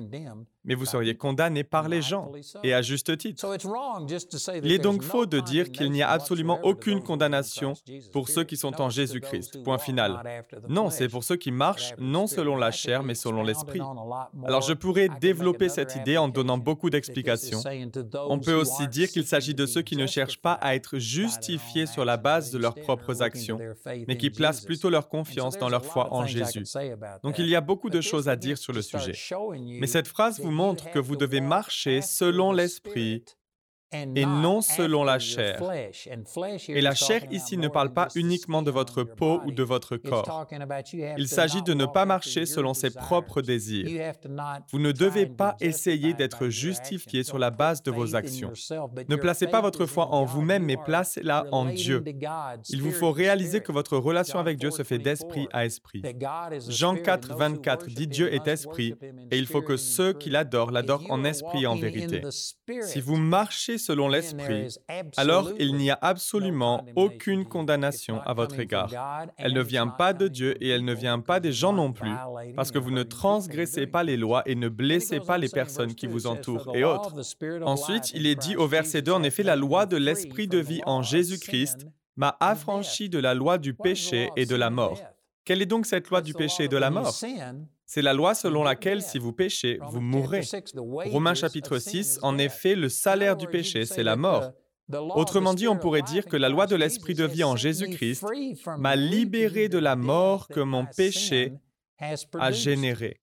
Mais 0.65 0.75
vous 0.75 0.85
seriez 0.85 1.17
condamné 1.17 1.65
par 1.65 1.89
les 1.89 2.03
gens, 2.03 2.33
et 2.63 2.75
à 2.75 2.83
juste 2.83 3.17
titre. 3.17 3.57
Il 4.63 4.73
est 4.73 4.79
donc 4.79 5.03
faux 5.03 5.27
de 5.27 5.41
dire 5.41 5.71
qu'il 5.71 5.91
n'y 5.91 6.03
a 6.03 6.11
absolument 6.11 6.61
aucune 6.63 7.03
condamnation 7.03 7.75
pour 8.13 8.29
ceux 8.29 8.45
qui 8.45 8.57
sont 8.57 8.81
en 8.81 8.91
Jésus-Christ. 8.91 9.63
Point 9.65 9.79
final. 9.79 10.45
Non, 10.69 10.91
c'est 10.91 11.09
pour 11.09 11.25
ceux 11.25 11.37
qui 11.37 11.51
marchent 11.51 11.95
non 11.99 12.27
selon 12.27 12.57
la 12.57 12.71
chair, 12.71 13.03
mais 13.03 13.15
selon 13.15 13.43
l'esprit. 13.43 13.81
Alors 14.45 14.63
je 14.63 14.73
pourrais 14.73 15.09
développer 15.21 15.69
cette 15.69 15.97
idée 15.97 16.19
en 16.19 16.29
donnant 16.29 16.59
beaucoup 16.59 16.91
d'explications. 16.91 17.61
On 18.29 18.39
peut 18.39 18.55
aussi 18.55 18.87
dire 18.89 19.09
qu'il 19.09 19.27
s'agit 19.27 19.55
de 19.55 19.67
ceux 19.67 19.83
qui 19.83 19.97
ne 19.97 20.07
cherchent 20.07 20.41
pas 20.41 20.55
à 20.55 20.75
être 20.75 20.99
justifiés 20.99 21.87
sur 21.87 22.05
la 22.05 22.17
base 22.17 22.51
de 22.51 22.59
leurs 22.59 22.75
propres 22.75 23.23
actions 23.23 23.59
mais 24.07 24.17
qui 24.17 24.31
placent 24.31 24.65
plutôt 24.65 24.91
leur 24.91 25.09
confiance 25.09 25.59
dans 25.59 25.69
leur 25.69 25.85
foi 25.85 26.13
en 26.13 26.27
Jésus. 26.27 26.65
Donc 27.23 27.39
il 27.39 27.47
y 27.47 27.57
a 27.57 27.61
beaucoup 27.61 27.91
de 27.91 28.01
choses 28.01 28.29
à 28.29 28.37
dire 28.37 28.59
sur 28.59 28.73
le 28.73 28.83
sujet. 28.83 29.13
Mais 29.81 29.87
cette 29.87 30.09
phrase 30.09 30.41
vous 30.41 30.50
montre 30.51 30.91
que 30.91 30.99
vous 30.99 31.17
devez 31.17 31.41
marcher 31.41 32.03
selon 32.03 32.53
l'Esprit 32.53 33.25
et 33.93 34.27
non 34.27 34.61
selon 34.61 35.05
la 35.05 35.19
chair. 35.19 35.61
Et 36.69 36.81
la 36.81 36.95
chair 36.95 37.23
ici 37.31 37.57
ne 37.57 37.69
parle 37.69 37.93
pas 37.93 38.09
uniquement 38.15 38.63
de 38.63 38.71
votre 38.71 39.03
peau 39.03 39.41
ou 39.45 39.53
de 39.53 39.63
votre 39.63 39.97
corps. 39.97 40.47
Il 41.19 41.29
s'agit 41.29 41.63
de 41.63 41.75
ne 41.75 41.87
pas 41.87 42.07
marcher 42.07 42.47
selon 42.47 42.75
ses 42.75 42.91
propres 42.91 43.43
désirs. 43.43 44.13
Vous 44.71 44.79
ne 44.79 44.93
devez 44.93 45.27
pas 45.27 45.57
essayer 45.61 46.15
d'être 46.15 46.49
justifié 46.49 47.23
sur 47.23 47.39
la 47.39 47.51
base 47.51 47.83
de 47.83 47.91
vos 47.91 48.15
actions. 48.15 48.53
Ne 49.09 49.17
placez 49.17 49.47
pas 49.47 49.61
votre 49.61 49.87
foi 49.87 50.07
en 50.07 50.25
vous-même, 50.25 50.65
mais 50.65 50.77
placez-la 50.77 51.47
en 51.53 51.67
Dieu. 51.67 52.05
Il 52.69 52.83
vous 52.83 52.93
faut 52.93 53.13
réaliser 53.13 53.61
que 53.61 53.73
votre 53.73 53.97
relation 53.97 54.39
avec 54.39 54.59
Dieu 54.59 54.71
se 54.71 54.83
fait 54.83 54.99
d'esprit 54.99 55.49
à 55.53 55.65
esprit. 55.65 56.03
Jean 56.69 56.97
4, 56.97 57.37
24 57.37 57.87
dit 57.87 58.07
Dieu 58.07 58.33
est 58.33 58.47
esprit 58.47 58.95
et 59.31 59.39
il 59.39 59.47
faut 59.47 59.63
que 59.63 59.77
ceux 59.77 60.13
qui 60.13 60.31
l'adorent 60.31 60.71
l'adorent 60.71 61.07
en 61.09 61.25
esprit 61.25 61.65
et 61.65 61.67
en 61.67 61.77
vérité. 61.77 62.23
Si 62.83 63.01
vous 63.01 63.17
marchez 63.17 63.79
selon 63.81 64.09
l'Esprit, 64.09 64.77
alors 65.17 65.51
il 65.59 65.75
n'y 65.75 65.91
a 65.91 65.99
absolument 66.01 66.85
aucune 66.97 67.45
condamnation 67.45 68.21
à 68.21 68.33
votre 68.35 68.59
égard. 68.61 68.91
Elle 69.37 69.53
ne 69.55 69.63
vient 69.63 69.89
pas 69.89 70.13
de 70.13 70.29
Dieu 70.29 70.63
et 70.63 70.69
elle 70.69 70.85
ne 70.85 70.95
vient 70.95 71.19
pas 71.19 71.41
des 71.41 71.53
gens 71.53 71.73
non 71.73 71.93
plus, 71.93 72.13
parce 72.55 72.71
que 72.71 72.79
vous 72.79 72.91
ne 72.91 73.03
transgressez 73.03 73.87
pas 73.87 74.05
les 74.05 74.17
lois 74.17 74.43
et 74.47 74.55
ne 74.55 74.69
blessez 74.69 75.21
pas 75.21 75.39
les 75.39 75.49
personnes 75.49 75.95
qui 75.95 76.07
vous 76.07 76.27
entourent 76.27 76.71
et 76.75 76.85
autres. 76.85 77.15
Ensuite, 77.63 78.13
il 78.15 78.27
est 78.27 78.37
dit 78.37 78.57
au 78.57 78.67
verset 78.67 79.03
2, 79.03 79.13
en 79.13 79.23
effet, 79.23 79.43
la 79.43 79.57
loi 79.57 79.87
de 79.87 79.97
l'Esprit 79.97 80.47
de 80.47 80.59
vie 80.59 80.83
en 80.87 81.03
Jésus-Christ 81.03 81.87
m'a 82.17 82.37
affranchi 82.41 83.09
de 83.09 83.19
la 83.19 83.35
loi 83.35 83.59
du 83.59 83.75
péché 83.75 84.31
et 84.37 84.47
de 84.47 84.55
la 84.57 84.71
mort. 84.71 85.01
Quelle 85.45 85.63
est 85.63 85.67
donc 85.67 85.87
cette 85.87 86.11
loi 86.11 86.21
du 86.21 86.35
péché 86.35 86.65
et 86.65 86.69
de 86.69 86.77
la 86.77 86.91
mort? 86.91 87.15
C'est 87.93 88.03
la 88.03 88.13
loi 88.13 88.37
selon 88.37 88.63
laquelle 88.63 89.03
si 89.03 89.19
vous 89.19 89.33
péchez, 89.33 89.81
vous 89.89 90.01
mourrez. 90.01 90.43
Romains 91.07 91.35
chapitre 91.35 91.81
6, 91.81 92.21
en 92.23 92.39
effet, 92.39 92.77
le 92.77 92.89
salaire 92.89 93.37
du 93.37 93.49
péché, 93.49 93.85
c'est 93.85 94.05
la 94.05 94.15
mort. 94.15 94.53
Autrement 95.17 95.55
dit, 95.55 95.67
on 95.67 95.77
pourrait 95.77 96.03
dire 96.03 96.27
que 96.27 96.37
la 96.37 96.49
loi 96.49 96.69
de 96.69 96.77
l'Esprit 96.77 97.15
de 97.15 97.25
vie 97.25 97.43
en 97.43 97.57
Jésus-Christ 97.57 98.25
m'a 98.79 98.95
libéré 98.95 99.69
de 99.69 99.79
la 99.79 99.97
mort 99.97 100.47
que 100.47 100.61
mon 100.61 100.87
péché 100.87 101.55
a 102.39 102.53
généré. 102.53 103.21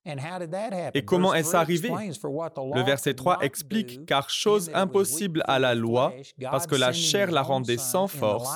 Et 0.93 1.03
comment 1.03 1.33
est-ce 1.33 1.55
arrivé? 1.55 1.89
Le 1.89 2.83
verset 2.83 3.13
3 3.13 3.39
explique, 3.41 4.05
car 4.05 4.29
chose 4.29 4.69
impossible 4.73 5.43
à 5.47 5.59
la 5.59 5.75
loi, 5.75 6.13
parce 6.41 6.67
que 6.67 6.75
la 6.75 6.93
chair 6.93 7.31
la 7.31 7.41
rendait 7.41 7.77
sans 7.77 8.07
force, 8.07 8.49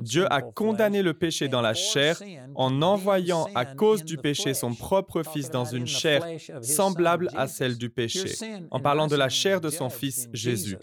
Dieu 0.00 0.26
a 0.32 0.42
condamné 0.42 1.02
le 1.02 1.14
péché 1.14 1.48
dans 1.48 1.62
la 1.62 1.74
chair 1.74 2.20
en 2.54 2.82
envoyant 2.82 3.46
à 3.54 3.64
cause 3.64 4.04
du 4.04 4.16
péché 4.16 4.54
son 4.54 4.74
propre 4.74 5.22
Fils 5.22 5.50
dans 5.50 5.64
une 5.64 5.86
chair 5.86 6.24
semblable 6.62 7.28
à 7.36 7.46
celle 7.46 7.78
du 7.78 7.90
péché, 7.90 8.32
en 8.70 8.80
parlant 8.80 9.06
de 9.06 9.16
la 9.16 9.28
chair 9.28 9.60
de 9.60 9.70
son 9.70 9.90
Fils 9.90 10.28
Jésus. 10.32 10.78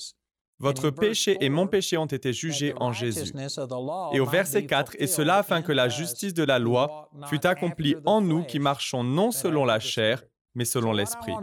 Votre 0.60 0.90
péché 0.92 1.38
et 1.42 1.50
mon 1.50 1.68
péché 1.68 1.98
ont 1.98 2.06
été 2.06 2.32
jugés 2.32 2.74
en 2.78 2.94
Jésus. 2.94 3.34
Et 4.14 4.20
au 4.20 4.26
verset 4.26 4.66
4, 4.66 4.96
et 5.00 5.08
cela 5.08 5.38
afin 5.38 5.62
que 5.62 5.72
la 5.72 5.90
justice 5.90 6.34
de 6.34 6.44
la 6.44 6.60
loi 6.60 7.10
fût 7.28 7.46
accomplie 7.46 7.96
en 8.06 8.22
nous 8.22 8.44
qui 8.44 8.60
marchons 8.60 9.04
non 9.04 9.32
selon 9.32 9.66
la 9.66 9.80
chair, 9.80 10.24
mais 10.56 10.66
selon 10.66 10.94
l'Esprit. 10.94 11.34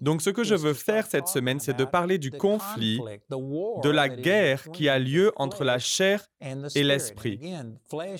Donc 0.00 0.22
ce 0.22 0.30
que 0.30 0.44
je 0.44 0.54
veux 0.54 0.74
faire 0.74 1.06
cette 1.06 1.28
semaine, 1.28 1.60
c'est 1.60 1.76
de 1.76 1.84
parler 1.84 2.18
du 2.18 2.30
conflit, 2.30 3.00
de 3.30 3.90
la 3.90 4.08
guerre 4.08 4.70
qui 4.72 4.88
a 4.88 4.98
lieu 4.98 5.32
entre 5.36 5.64
la 5.64 5.78
chair 5.78 6.24
et 6.74 6.84
l'Esprit. 6.84 7.40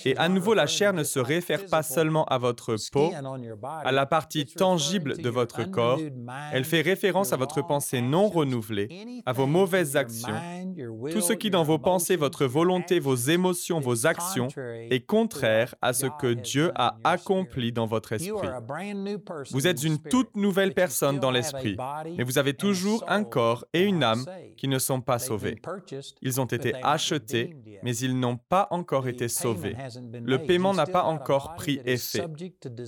Et 0.05 0.17
à 0.17 0.29
nouveau, 0.29 0.55
la 0.55 0.67
chair 0.67 0.93
ne 0.93 1.05
se 1.05 1.19
réfère 1.19 1.67
pas 1.67 1.83
seulement 1.83 2.25
à 2.27 2.39
votre 2.39 2.77
peau, 2.93 3.13
à 3.63 3.93
la 3.93 4.07
partie 4.07 4.47
tangible 4.47 5.17
de 5.19 5.29
votre 5.29 5.65
corps, 5.65 6.01
elle 6.53 6.65
fait 6.65 6.81
référence 6.81 7.33
à 7.33 7.37
votre 7.37 7.67
pensée 7.67 8.01
non 8.01 8.29
renouvelée, 8.29 9.23
à 9.27 9.33
vos 9.33 9.47
mauvaises 9.47 9.97
actions, 9.97 10.35
tout 11.11 11.21
ce 11.21 11.33
qui 11.33 11.51
dans 11.51 11.63
vos 11.63 11.79
pensées, 11.79 12.17
votre 12.17 12.47
volonté, 12.47 12.99
vos 12.99 13.15
émotions, 13.15 13.81
vos 13.81 14.07
actions 14.07 14.49
est 14.57 15.07
contraire 15.07 15.75
à 15.83 15.93
ce 15.93 16.07
que 16.07 16.33
Dieu 16.33 16.73
a 16.75 16.97
accompli 17.05 17.73
dans 17.73 17.87
votre 17.87 18.13
esprit. 18.13 18.49
Vous 19.51 19.67
êtes 19.67 19.84
une 19.85 19.99
toute 19.99 20.37
nouvelle 20.37 20.75
personne 20.75 21.19
dans 21.21 21.31
l'esprit, 21.31 21.77
mais 22.17 22.25
vous 22.25 22.39
avez 22.39 22.55
toujours 22.55 23.05
un 23.09 23.25
corps 23.25 23.65
et 23.73 23.83
une 23.83 24.03
âme 24.03 24.25
qui 24.57 24.69
ne 24.69 24.79
sont 24.79 25.01
pas 25.01 25.19
sauvés. 25.19 25.61
Ils 26.23 26.41
ont 26.41 26.47
été 26.47 26.75
achetés, 26.83 27.57
mais 27.83 27.97
ils 27.97 28.19
n'ont 28.19 28.37
pas 28.37 28.69
encore 28.71 29.09
été 29.09 29.29
sauvés. 29.29 29.77
Le 30.23 30.39
paiement 30.39 30.75
n'a 30.75 30.87
pas 30.87 31.05
encore 31.05 31.55
pris 31.55 31.81
effet. 31.85 32.27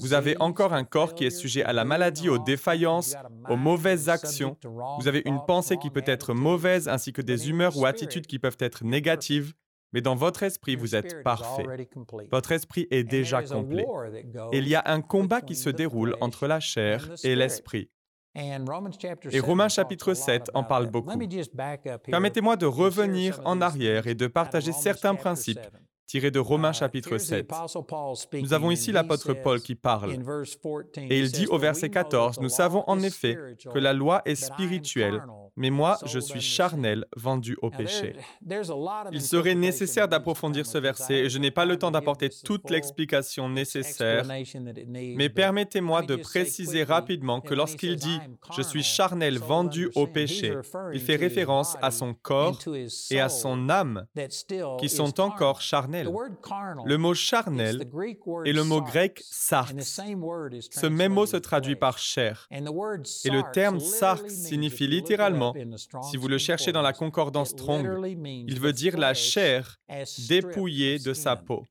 Vous 0.01 0.15
avez 0.15 0.37
encore 0.41 0.73
un 0.73 0.85
corps 0.85 1.15
qui 1.15 1.25
est 1.25 1.31
sujet 1.31 1.63
à 1.63 1.73
la 1.73 1.85
maladie, 1.85 2.29
aux 2.29 2.39
défaillances, 2.39 3.15
aux 3.49 3.57
mauvaises 3.57 4.09
actions. 4.09 4.57
Vous 4.99 5.09
avez 5.09 5.23
une 5.25 5.41
pensée 5.47 5.77
qui 5.77 5.91
peut 5.91 6.05
être 6.07 6.35
mauvaise 6.35 6.89
ainsi 6.89 7.13
que 7.13 7.23
des 7.23 7.49
humeurs 7.51 7.77
ou 7.77 7.87
attitudes 7.87 8.27
qui 8.27 8.39
peuvent 8.39 8.57
être 8.61 8.85
négatives. 8.85 9.55
Mais 9.97 10.03
dans 10.03 10.15
votre 10.15 10.43
esprit, 10.43 10.77
vous 10.77 10.95
êtes 10.95 11.23
parfait. 11.23 11.89
Votre 12.31 12.53
esprit 12.53 12.87
est 12.91 13.03
déjà 13.03 13.43
complet. 13.43 13.87
il 14.53 14.69
y 14.69 14.75
a 14.75 14.83
un 14.85 15.01
combat 15.01 15.41
qui 15.41 15.55
se 15.55 15.71
déroule 15.71 16.15
entre 16.21 16.47
la 16.47 16.61
chair 16.61 17.09
et 17.25 17.35
l'esprit. 17.35 17.89
Et 18.35 19.41
Romains 19.41 19.71
chapitre 19.71 20.13
7 20.13 20.51
en 20.53 20.65
parle 20.65 20.91
beaucoup. 20.91 21.19
Permettez-moi 22.11 22.57
de 22.57 22.67
revenir 22.67 23.41
en 23.47 23.63
arrière 23.63 24.07
et 24.07 24.15
de 24.15 24.27
partager 24.27 24.73
certains 24.73 25.15
principes 25.15 25.67
tirés 26.07 26.31
de 26.31 26.39
Romains 26.39 26.73
uh, 26.73 26.75
chapitre 26.75 27.17
7. 27.17 27.51
Nous 28.35 28.53
avons 28.53 28.71
ici 28.71 28.93
l'apôtre 28.93 29.33
Paul 29.33 29.61
qui 29.61 29.75
parle. 29.75 30.13
Et 30.13 31.19
il 31.19 31.33
dit 31.33 31.47
au 31.47 31.59
verset 31.59 31.89
14, 31.91 32.41
Nous 32.41 32.49
savons 32.49 32.85
en 32.87 33.01
effet 33.01 33.57
que 33.73 33.79
la 33.79 33.93
loi 33.93 34.23
est 34.25 34.37
spirituelle, 34.37 35.23
mais 35.57 35.71
moi, 35.71 35.99
je 36.05 36.19
suis 36.19 36.41
charnel, 36.41 37.07
vendu 37.17 37.57
au 37.63 37.71
péché. 37.71 38.15
Il 39.13 39.23
serait 39.23 39.55
nécessaire 39.55 40.09
d'approfondir 40.09 40.67
ce 40.67 40.79
verset 40.79 41.15
et 41.15 41.29
je 41.31 41.39
n'ai 41.39 41.51
pas 41.51 41.65
le 41.65 41.79
temps 41.79 41.91
d'apporter 41.91 42.29
toute 42.45 42.71
l'explication 42.71 43.49
nécessaire, 43.49 44.27
mais 44.27 45.29
permettez-moi 45.29 46.03
de 46.03 46.17
préciser 46.17 46.85
rapidement 46.85 47.41
que 47.41 47.55
lorsqu'il 47.55 47.97
dit⁇ 47.97 48.19
Je 48.57 48.63
suis 48.63 48.83
charnel, 48.83 49.39
vendu 49.39 49.91
au 49.95 50.07
péché⁇ 50.07 50.51
il 50.93 51.01
fait 51.01 51.17
référence 51.17 51.77
à 51.81 51.91
son 51.91 52.15
corps 52.15 52.59
et 53.11 53.21
à 53.21 53.29
son 53.29 53.71
âme 53.71 54.07
qui 54.79 54.89
sont 54.89 55.21
encore 55.21 55.61
charnels. 55.61 56.11
Le 56.85 56.99
mot 56.99 57.15
charnel 57.15 57.89
est 58.45 58.53
le 58.53 58.65
mot 58.65 58.83
grec 58.83 59.23
sarx. 59.25 60.01
Ce 60.71 60.87
même 60.87 61.15
mot 61.15 61.27
se 61.27 61.37
traduit 61.37 61.77
par 61.77 61.99
chair. 61.99 62.47
Et 62.51 62.61
le 63.31 63.53
terme 63.53 63.81
sarx 63.81 64.29
signifie 64.29 64.87
littéralement 64.87 65.46
si 66.03 66.17
vous 66.17 66.29
le 66.29 66.39
cherchez 66.39 66.73
dans 66.73 66.83
la 66.83 66.93
concordance 66.93 67.51
Strong, 67.51 67.87
il 68.49 68.61
veut 68.61 68.73
dire 68.73 68.97
la 68.99 69.15
chair 69.15 69.77
dépouillée 70.29 70.99
de 70.99 71.13
sa 71.13 71.37
peau. 71.37 71.65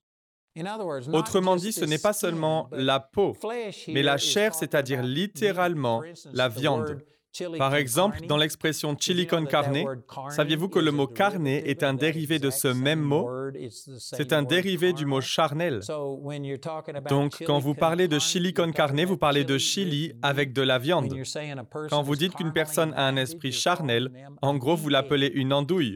Autrement 1.12 1.58
dit, 1.58 1.74
ce 1.74 1.84
n'est 1.84 1.98
pas 1.98 2.14
seulement 2.14 2.70
la 2.72 3.00
peau, 3.00 3.36
mais 3.90 4.04
la 4.04 4.18
chair, 4.18 4.56
c'est-à-dire 4.56 5.04
littéralement 5.04 6.02
la 6.32 6.48
viande. 6.48 7.02
Par 7.58 7.76
exemple, 7.76 8.26
dans 8.28 8.38
l'expression 8.38 8.96
chili 8.98 9.28
con 9.28 9.46
carne, 9.46 9.84
saviez-vous 10.30 10.70
que 10.70 10.80
le 10.80 10.92
mot 10.92 11.08
carne 11.08 11.48
est 11.48 11.84
un 11.84 11.94
dérivé 11.94 12.40
de 12.40 12.50
ce 12.50 12.68
même 12.68 13.02
mot? 13.02 13.30
C'est 13.98 14.34
un 14.34 14.44
dérivé 14.44 14.94
du 14.94 15.06
mot 15.06 15.22
charnel. 15.22 15.82
Donc, 17.10 17.44
quand 17.46 17.60
vous 17.60 17.74
parlez 17.74 18.08
de 18.08 18.20
chili 18.20 18.54
con 18.54 18.72
carne, 18.72 19.04
vous 19.04 19.18
parlez 19.18 19.44
de 19.44 19.58
chili 19.58 20.14
avec 20.22 20.54
de 20.54 20.62
la 20.62 20.80
viande. 20.80 21.14
Quand 21.90 22.04
vous 22.04 22.16
dites 22.16 22.34
qu'une 22.36 22.54
personne 22.54 22.94
a 22.96 23.08
un 23.08 23.18
esprit 23.18 23.52
charnel, 23.52 24.12
en 24.42 24.56
gros, 24.56 24.76
vous 24.76 24.90
l'appelez 24.90 25.28
une 25.28 25.54
andouille. 25.54 25.96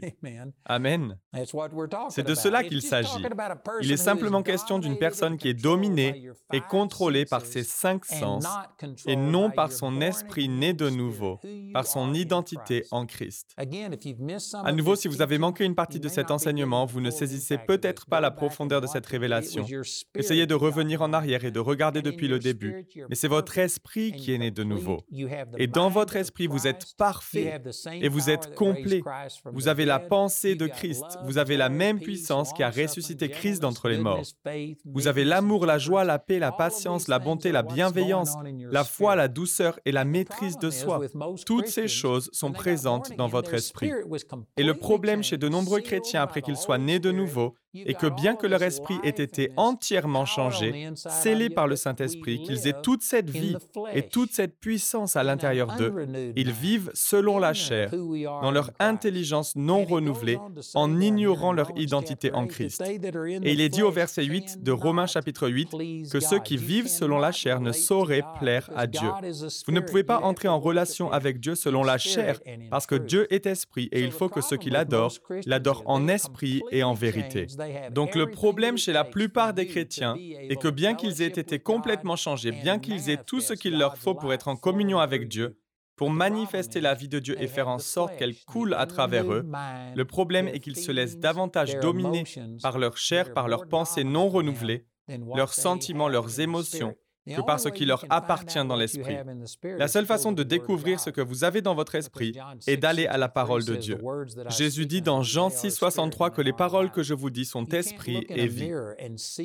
Amen. 0.64 1.18
C'est 2.10 2.26
de 2.26 2.34
cela 2.34 2.64
qu'il 2.64 2.82
s'agit. 2.82 3.24
Il 3.82 3.92
est 3.92 3.96
simplement 3.96 4.42
question 4.42 4.78
d'une 4.78 4.98
personne 4.98 5.36
qui 5.36 5.48
est 5.48 5.54
dominée 5.54 6.30
et 6.52 6.60
contrôlée 6.60 7.24
par 7.24 7.46
ses 7.46 7.62
cinq 7.62 8.04
sens 8.04 8.44
et 9.06 9.16
non 9.16 9.50
par 9.50 9.72
son 9.72 10.00
esprit 10.00 10.48
né 10.48 10.72
de 10.72 10.90
nouveau 10.90 11.29
par 11.72 11.86
son 11.86 12.14
identité 12.14 12.84
en 12.90 13.06
Christ. 13.06 13.54
À 13.56 14.72
nouveau, 14.72 14.96
si 14.96 15.08
vous 15.08 15.22
avez 15.22 15.38
manqué 15.38 15.64
une 15.64 15.74
partie 15.74 16.00
de 16.00 16.08
cet 16.08 16.30
enseignement, 16.30 16.86
vous 16.86 17.00
ne 17.00 17.10
saisissez 17.10 17.58
peut-être 17.58 18.06
pas 18.06 18.20
la 18.20 18.30
profondeur 18.30 18.80
de 18.80 18.86
cette 18.86 19.06
révélation. 19.06 19.66
Essayez 20.14 20.46
de 20.46 20.54
revenir 20.54 21.02
en 21.02 21.12
arrière 21.12 21.44
et 21.44 21.50
de 21.50 21.60
regarder 21.60 22.02
depuis 22.02 22.28
le 22.28 22.38
début. 22.38 22.86
Mais 23.08 23.14
c'est 23.14 23.28
votre 23.28 23.58
esprit 23.58 24.12
qui 24.12 24.32
est 24.32 24.38
né 24.38 24.50
de 24.50 24.64
nouveau. 24.64 24.98
Et 25.58 25.66
dans 25.66 25.88
votre 25.88 26.16
esprit, 26.16 26.46
vous 26.46 26.66
êtes 26.66 26.94
parfait 26.96 27.60
et 27.92 28.08
vous 28.08 28.30
êtes 28.30 28.54
complet. 28.54 29.02
Vous 29.52 29.68
avez 29.68 29.84
la 29.84 29.98
pensée 29.98 30.54
de 30.54 30.66
Christ. 30.66 31.04
Vous 31.24 31.38
avez 31.38 31.56
la 31.56 31.68
même 31.68 32.00
puissance 32.00 32.52
qui 32.52 32.62
a 32.62 32.70
ressuscité 32.70 33.28
Christ 33.28 33.60
d'entre 33.60 33.88
les 33.88 33.98
morts. 33.98 34.22
Vous 34.84 35.08
avez 35.08 35.24
l'amour, 35.24 35.66
la 35.66 35.78
joie, 35.78 36.04
la 36.04 36.18
paix, 36.18 36.38
la 36.38 36.52
patience, 36.52 37.08
la 37.08 37.18
bonté, 37.18 37.52
la 37.52 37.62
bienveillance, 37.62 38.34
la 38.70 38.84
foi, 38.84 39.16
la 39.16 39.28
douceur 39.28 39.78
et 39.84 39.92
la 39.92 40.04
maîtrise 40.04 40.58
de 40.58 40.70
soi. 40.70 41.00
Toutes 41.46 41.66
ces 41.66 41.88
choses 41.88 42.30
sont 42.32 42.52
présentes 42.52 43.12
dans 43.16 43.28
votre 43.28 43.54
esprit. 43.54 43.90
Et 44.56 44.62
le 44.62 44.74
problème 44.74 45.22
chez 45.22 45.38
de 45.38 45.48
nombreux 45.48 45.80
chrétiens 45.80 46.22
après 46.22 46.42
qu'ils 46.42 46.56
soient 46.56 46.78
nés 46.78 46.98
de 46.98 47.10
nouveau, 47.10 47.54
et 47.74 47.94
que 47.94 48.06
bien 48.06 48.36
que 48.36 48.46
leur 48.46 48.62
esprit 48.62 48.96
ait 49.04 49.08
été 49.10 49.52
entièrement 49.56 50.24
changé, 50.24 50.90
scellé 50.94 51.50
par 51.50 51.66
le 51.66 51.76
Saint-Esprit, 51.76 52.42
qu'ils 52.42 52.66
aient 52.68 52.80
toute 52.82 53.02
cette 53.02 53.30
vie 53.30 53.56
et 53.94 54.02
toute 54.02 54.32
cette 54.32 54.58
puissance 54.58 55.16
à 55.16 55.22
l'intérieur 55.22 55.76
d'eux, 55.76 56.06
ils 56.36 56.52
vivent 56.52 56.90
selon 56.94 57.38
la 57.38 57.54
chair, 57.54 57.90
dans 57.90 58.50
leur 58.50 58.70
intelligence 58.78 59.56
non 59.56 59.84
renouvelée, 59.84 60.38
en 60.74 61.00
ignorant 61.00 61.52
leur 61.52 61.70
identité 61.76 62.32
en 62.32 62.46
Christ. 62.46 62.82
Et 62.82 63.52
il 63.52 63.60
est 63.60 63.68
dit 63.68 63.82
au 63.82 63.90
verset 63.90 64.24
8 64.24 64.62
de 64.62 64.72
Romains 64.72 65.06
chapitre 65.06 65.48
8 65.48 65.70
que 66.10 66.20
ceux 66.20 66.40
qui 66.40 66.56
vivent 66.56 66.88
selon 66.88 67.18
la 67.18 67.32
chair 67.32 67.60
ne 67.60 67.72
sauraient 67.72 68.24
plaire 68.38 68.70
à 68.74 68.86
Dieu. 68.86 69.08
Vous 69.66 69.72
ne 69.72 69.80
pouvez 69.80 70.04
pas 70.04 70.20
entrer 70.20 70.48
en 70.48 70.58
relation 70.58 71.10
avec 71.12 71.40
Dieu 71.40 71.54
selon 71.54 71.82
la 71.82 71.98
chair, 71.98 72.40
parce 72.70 72.86
que 72.86 72.94
Dieu 72.94 73.32
est 73.32 73.46
esprit 73.46 73.88
et 73.92 74.00
il 74.00 74.12
faut 74.12 74.28
que 74.28 74.40
ceux 74.40 74.56
qui 74.56 74.70
l'adorent 74.70 75.18
l'adorent 75.46 75.82
en 75.86 76.08
esprit 76.08 76.62
et 76.70 76.82
en 76.82 76.94
vérité. 76.94 77.46
Donc 77.90 78.14
le 78.14 78.30
problème 78.30 78.78
chez 78.78 78.92
la 78.92 79.04
plupart 79.04 79.54
des 79.54 79.66
chrétiens 79.66 80.16
est 80.18 80.60
que 80.60 80.68
bien 80.68 80.94
qu'ils 80.94 81.22
aient 81.22 81.26
été 81.26 81.58
complètement 81.58 82.16
changés, 82.16 82.52
bien 82.52 82.78
qu'ils 82.78 83.10
aient 83.10 83.22
tout 83.24 83.40
ce 83.40 83.54
qu'il 83.54 83.78
leur 83.78 83.96
faut 83.96 84.14
pour 84.14 84.32
être 84.32 84.48
en 84.48 84.56
communion 84.56 84.98
avec 84.98 85.28
Dieu, 85.28 85.58
pour 85.96 86.10
manifester 86.10 86.80
la 86.80 86.94
vie 86.94 87.08
de 87.08 87.18
Dieu 87.18 87.36
et 87.42 87.46
faire 87.46 87.68
en 87.68 87.78
sorte 87.78 88.16
qu'elle 88.16 88.34
coule 88.46 88.74
à 88.74 88.86
travers 88.86 89.30
eux. 89.30 89.46
Le 89.94 90.04
problème 90.04 90.48
est 90.48 90.60
qu'ils 90.60 90.76
se 90.76 90.90
laissent 90.90 91.18
davantage 91.18 91.78
dominer 91.80 92.24
par 92.62 92.78
leur 92.78 92.96
chair, 92.96 93.34
par 93.34 93.48
leurs 93.48 93.68
pensées 93.68 94.04
non 94.04 94.28
renouvelées, 94.28 94.86
leurs 95.34 95.52
sentiments, 95.52 96.08
leurs 96.08 96.40
émotions, 96.40 96.94
que 97.30 97.40
par 97.40 97.60
ce 97.60 97.68
qui 97.68 97.84
leur 97.84 98.04
appartient 98.10 98.64
dans 98.66 98.76
l'esprit. 98.76 99.16
La 99.62 99.88
seule 99.88 100.06
façon 100.06 100.32
de 100.32 100.42
découvrir 100.42 101.00
ce 101.00 101.10
que 101.10 101.20
vous 101.20 101.44
avez 101.44 101.62
dans 101.62 101.74
votre 101.74 101.94
esprit 101.94 102.34
est 102.66 102.76
d'aller 102.76 103.06
à 103.06 103.18
la 103.18 103.28
parole 103.28 103.64
de 103.64 103.76
Dieu. 103.76 103.98
Jésus 104.48 104.86
dit 104.86 105.02
dans 105.02 105.22
Jean 105.22 105.50
6, 105.50 105.70
63 105.70 106.30
que 106.30 106.42
les 106.42 106.52
paroles 106.52 106.90
que 106.90 107.02
je 107.02 107.14
vous 107.14 107.30
dis 107.30 107.44
sont 107.44 107.66
esprit 107.66 108.26
et 108.28 108.46
vie. 108.46 108.72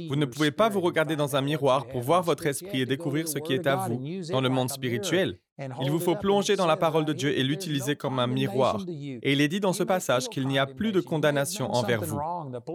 Vous 0.10 0.16
ne 0.16 0.26
pouvez 0.26 0.52
pas 0.52 0.70
vous 0.70 0.82
regarder 0.82 1.16
dans 1.16 1.36
un 1.36 1.42
miroir 1.42 1.88
pour 1.88 2.02
voir 2.02 2.24
votre 2.24 2.46
esprit 2.46 2.82
et 2.82 2.86
découvrir 2.86 3.28
ce 3.28 3.40
qui 3.40 3.54
est 3.54 3.68
à 3.68 3.76
vous 3.76 4.02
dans 4.32 4.42
le 4.42 4.50
monde 4.50 4.70
spirituel. 4.70 5.40
Il 5.58 5.90
vous 5.90 6.00
faut 6.00 6.16
plonger 6.16 6.58
dans 6.58 6.68
la 6.68 6.76
parole 6.76 7.06
de 7.06 7.14
Dieu 7.14 7.38
et 7.38 7.44
l'utiliser 7.44 7.96
comme 7.96 8.20
un 8.20 8.28
miroir. 8.28 8.82
Et 8.90 9.32
il 9.32 9.40
est 9.40 9.48
dit 9.48 9.62
dans 9.62 9.72
ce 9.72 9.84
passage 9.84 10.28
qu'il 10.28 10.48
n'y 10.48 10.60
a 10.60 10.66
plus 10.66 10.92
de 10.92 11.00
condamnation 11.00 11.72
envers 11.74 12.02
vous. 12.02 12.20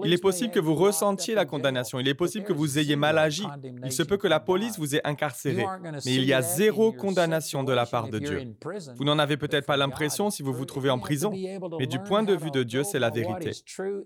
Il 0.05 0.13
est 0.13 0.23
possible 0.23 0.51
que 0.51 0.61
vous 0.61 0.75
ressentiez 0.75 1.35
la 1.35 1.45
condamnation, 1.45 2.01
il 2.01 2.09
est 2.09 2.15
possible 2.15 2.45
que 2.45 2.53
vous 2.53 2.79
ayez 2.79 2.97
mal 2.97 3.19
agi, 3.19 3.47
il 3.85 3.93
se 3.93 4.03
peut 4.03 4.17
que 4.17 4.29
la 4.29 4.41
police 4.41 4.79
vous 4.79 4.97
ait 4.97 5.07
incarcéré, 5.07 5.67
mais 5.83 6.15
il 6.15 6.25
y 6.25 6.33
a 6.33 6.41
zéro 6.41 6.93
condamnation 6.93 7.65
de 7.65 7.73
la 7.73 7.85
part 7.85 8.09
de 8.09 8.19
Dieu. 8.19 8.55
Vous 8.97 9.05
n'en 9.05 9.19
avez 9.19 9.37
peut-être 9.37 9.67
pas 9.67 9.77
l'impression 9.77 10.31
si 10.31 10.43
vous 10.43 10.53
vous 10.53 10.65
trouvez 10.65 10.91
en 10.91 10.99
prison, 10.99 11.33
mais 11.79 11.87
du 11.87 11.99
point 11.99 12.23
de 12.23 12.35
vue 12.35 12.51
de 12.51 12.63
Dieu, 12.63 12.83
c'est 12.83 12.99
la 12.99 13.11
vérité. 13.11 13.51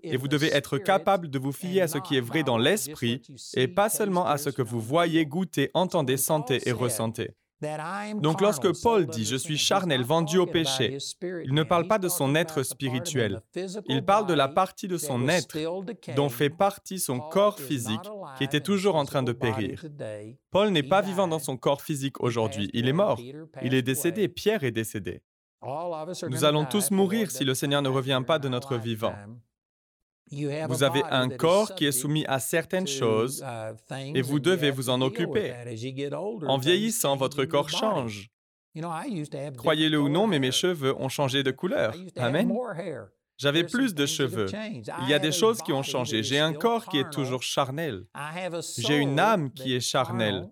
Et 0.03 0.17
vous 0.17 0.29
devez 0.29 0.53
être 0.53 0.79
capable 0.79 1.31
de 1.31 1.39
vous 1.39 1.53
fier 1.53 1.83
à 1.83 1.89
ce 1.89 1.99
qui 1.99 2.17
est 2.17 2.21
vrai 2.21 2.43
dans 2.43 2.59
l'esprit 2.59 3.23
et 3.55 3.69
pas 3.69 3.89
seulement 3.89 4.27
à 4.27 4.37
ce 4.37 4.51
que 4.51 4.63
vous 4.63 4.81
voyez, 4.81 5.27
goûtez, 5.27 5.71
entendez, 5.75 6.17
sentez 6.17 6.69
et 6.69 6.73
ressentez. 6.73 7.31
Donc 8.21 8.41
lorsque 8.41 8.83
Paul 8.83 9.07
dit⁇ 9.07 9.23
Je 9.27 9.37
suis 9.37 9.57
charnel, 9.57 10.03
vendu 10.03 10.39
au 10.39 10.47
péché⁇ 10.47 10.97
il 11.45 11.55
ne 11.55 11.63
parle 11.63 11.87
pas 11.89 11.99
de 11.99 12.09
son 12.09 12.35
être 12.35 12.63
spirituel, 12.63 13.43
il 13.87 14.05
parle 14.05 14.27
de 14.27 14.35
la 14.35 14.49
partie 14.49 14.89
de 14.89 14.97
son 14.97 15.29
être 15.29 15.57
dont 16.17 16.29
fait 16.29 16.51
partie 16.51 16.99
son 16.99 17.21
corps 17.21 17.59
physique 17.59 18.01
qui 18.37 18.45
était 18.45 18.61
toujours 18.61 18.97
en 18.97 19.05
train 19.05 19.23
de 19.23 19.33
périr. 19.33 19.85
Paul 20.51 20.71
n'est 20.71 20.83
pas 20.83 21.01
vivant 21.01 21.29
dans 21.29 21.39
son 21.39 21.57
corps 21.57 21.83
physique 21.83 22.21
aujourd'hui, 22.21 22.71
il 22.73 22.89
est 22.89 22.93
mort, 22.93 23.21
il 23.63 23.75
est 23.75 23.83
décédé, 23.83 24.29
Pierre 24.29 24.65
est 24.65 24.71
décédé. 24.71 25.23
Nous 26.29 26.45
allons 26.45 26.67
tous 26.67 26.91
mourir 26.91 27.31
si 27.31 27.45
le 27.45 27.55
Seigneur 27.55 27.83
ne 27.83 27.89
revient 27.89 28.23
pas 28.27 28.39
de 28.39 28.49
notre 28.49 28.77
vivant. 28.77 29.15
Vous 30.31 30.83
avez 30.83 31.03
un 31.11 31.29
corps 31.29 31.75
qui 31.75 31.87
est 31.87 31.93
soumis 31.93 32.25
à 32.27 32.39
certaines 32.39 32.87
choses 32.87 33.45
uh, 33.45 33.95
et 34.15 34.23
vous 34.23 34.41
devez 34.41 34.71
vous 34.71 34.89
en 34.89 35.01
occuper. 35.01 35.53
En 36.47 36.59
vieillissant, 36.59 37.17
votre 37.17 37.45
corps 37.45 37.69
change. 37.69 38.31
Croyez-le 39.57 40.01
ou 40.01 40.09
non, 40.09 40.27
mais 40.27 40.39
mes 40.39 40.51
cheveux 40.51 40.95
ont 40.97 41.09
changé 41.09 41.43
de 41.43 41.51
couleur. 41.51 41.95
Amen. 42.17 42.53
J'avais 43.37 43.65
plus 43.65 43.95
de 43.95 44.07
cheveux. 44.07 44.47
Il 45.03 45.09
y 45.09 45.15
a 45.15 45.19
des 45.19 45.33
choses 45.33 45.59
qui 45.59 45.73
ont 45.73 45.83
changé. 45.83 46.23
J'ai 46.23 46.39
un 46.39 46.53
corps 46.53 46.87
qui 46.87 46.99
est 46.99 47.11
toujours 47.11 47.43
charnel. 47.43 48.05
J'ai 48.79 48.97
une 48.97 49.19
âme 49.19 49.51
qui 49.51 49.75
est 49.75 49.81
charnelle. 49.81 50.49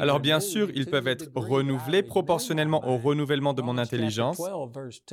Alors 0.00 0.20
bien 0.20 0.40
sûr, 0.40 0.70
ils 0.74 0.86
peuvent 0.86 1.08
être 1.08 1.28
renouvelés 1.34 2.02
proportionnellement 2.02 2.88
au 2.88 2.96
renouvellement 2.96 3.52
de 3.52 3.62
mon 3.62 3.76
intelligence. 3.76 4.40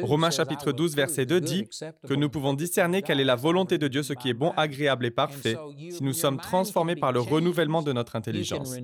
Romains 0.01 0.31
chapitre 0.31 0.71
12, 0.71 0.95
verset 0.95 1.25
2 1.25 1.41
dit 1.41 1.67
que 2.07 2.13
nous 2.13 2.29
pouvons 2.29 2.53
discerner 2.53 3.01
quelle 3.01 3.19
est 3.19 3.25
la 3.25 3.35
volonté 3.35 3.77
de 3.77 3.87
Dieu, 3.87 4.03
ce 4.03 4.13
qui 4.13 4.29
est 4.29 4.33
bon, 4.33 4.51
agréable 4.55 5.05
et 5.05 5.11
parfait, 5.11 5.57
si 5.89 6.03
nous 6.03 6.13
sommes 6.13 6.37
transformés 6.37 6.95
par 6.95 7.11
le 7.11 7.19
renouvellement 7.19 7.81
de 7.81 7.91
notre 7.91 8.15
intelligence. 8.15 8.75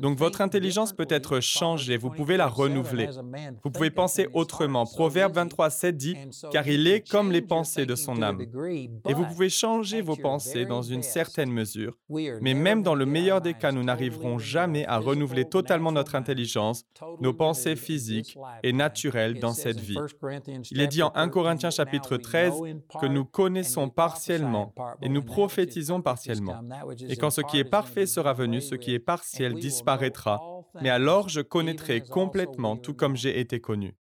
Donc 0.00 0.18
votre 0.18 0.40
intelligence 0.40 0.92
peut 0.92 1.08
être 1.08 1.40
changée, 1.40 1.96
vous 1.96 2.10
pouvez 2.10 2.36
la 2.36 2.46
renouveler. 2.46 3.08
Vous 3.64 3.70
pouvez 3.70 3.90
penser 3.90 4.28
autrement. 4.32 4.84
Proverbe 4.84 5.34
23, 5.34 5.70
7 5.70 5.96
dit, 5.96 6.16
car 6.52 6.68
il 6.68 6.86
est 6.86 7.08
comme 7.08 7.31
les 7.32 7.42
pensées 7.42 7.86
de 7.86 7.94
son 7.94 8.22
âme. 8.22 8.40
Et 9.08 9.14
vous 9.14 9.26
pouvez 9.26 9.48
changer 9.48 10.00
vos 10.00 10.16
pensées 10.16 10.64
dans 10.64 10.82
une 10.82 11.02
certaine 11.02 11.50
mesure, 11.50 11.98
mais 12.40 12.54
même 12.54 12.82
dans 12.82 12.94
le 12.94 13.06
meilleur 13.06 13.40
des 13.40 13.54
cas, 13.54 13.72
nous 13.72 13.82
n'arriverons 13.82 14.38
jamais 14.38 14.86
à 14.86 14.98
renouveler 14.98 15.44
totalement 15.44 15.92
notre 15.92 16.14
intelligence, 16.14 16.84
nos 17.20 17.32
pensées 17.32 17.76
physiques 17.76 18.36
et 18.62 18.72
naturelles 18.72 19.40
dans 19.40 19.54
cette 19.54 19.80
vie. 19.80 19.98
Il 20.70 20.80
est 20.80 20.86
dit 20.86 21.02
en 21.02 21.12
1 21.14 21.28
Corinthiens 21.28 21.70
chapitre 21.70 22.16
13 22.16 22.54
que 23.00 23.06
nous 23.06 23.24
connaissons 23.24 23.88
partiellement 23.88 24.74
et 25.00 25.08
nous 25.08 25.22
prophétisons 25.22 26.02
partiellement. 26.02 26.60
Et 27.08 27.16
quand 27.16 27.30
ce 27.30 27.40
qui 27.40 27.58
est 27.58 27.64
parfait 27.64 28.06
sera 28.06 28.32
venu, 28.32 28.60
ce 28.60 28.74
qui 28.74 28.94
est 28.94 28.98
partiel 28.98 29.54
disparaîtra, 29.54 30.40
mais 30.80 30.90
alors 30.90 31.28
je 31.28 31.40
connaîtrai 31.40 32.00
complètement 32.00 32.76
tout 32.76 32.94
comme 32.94 33.16
j'ai 33.16 33.38
été 33.40 33.60
connu. 33.60 33.94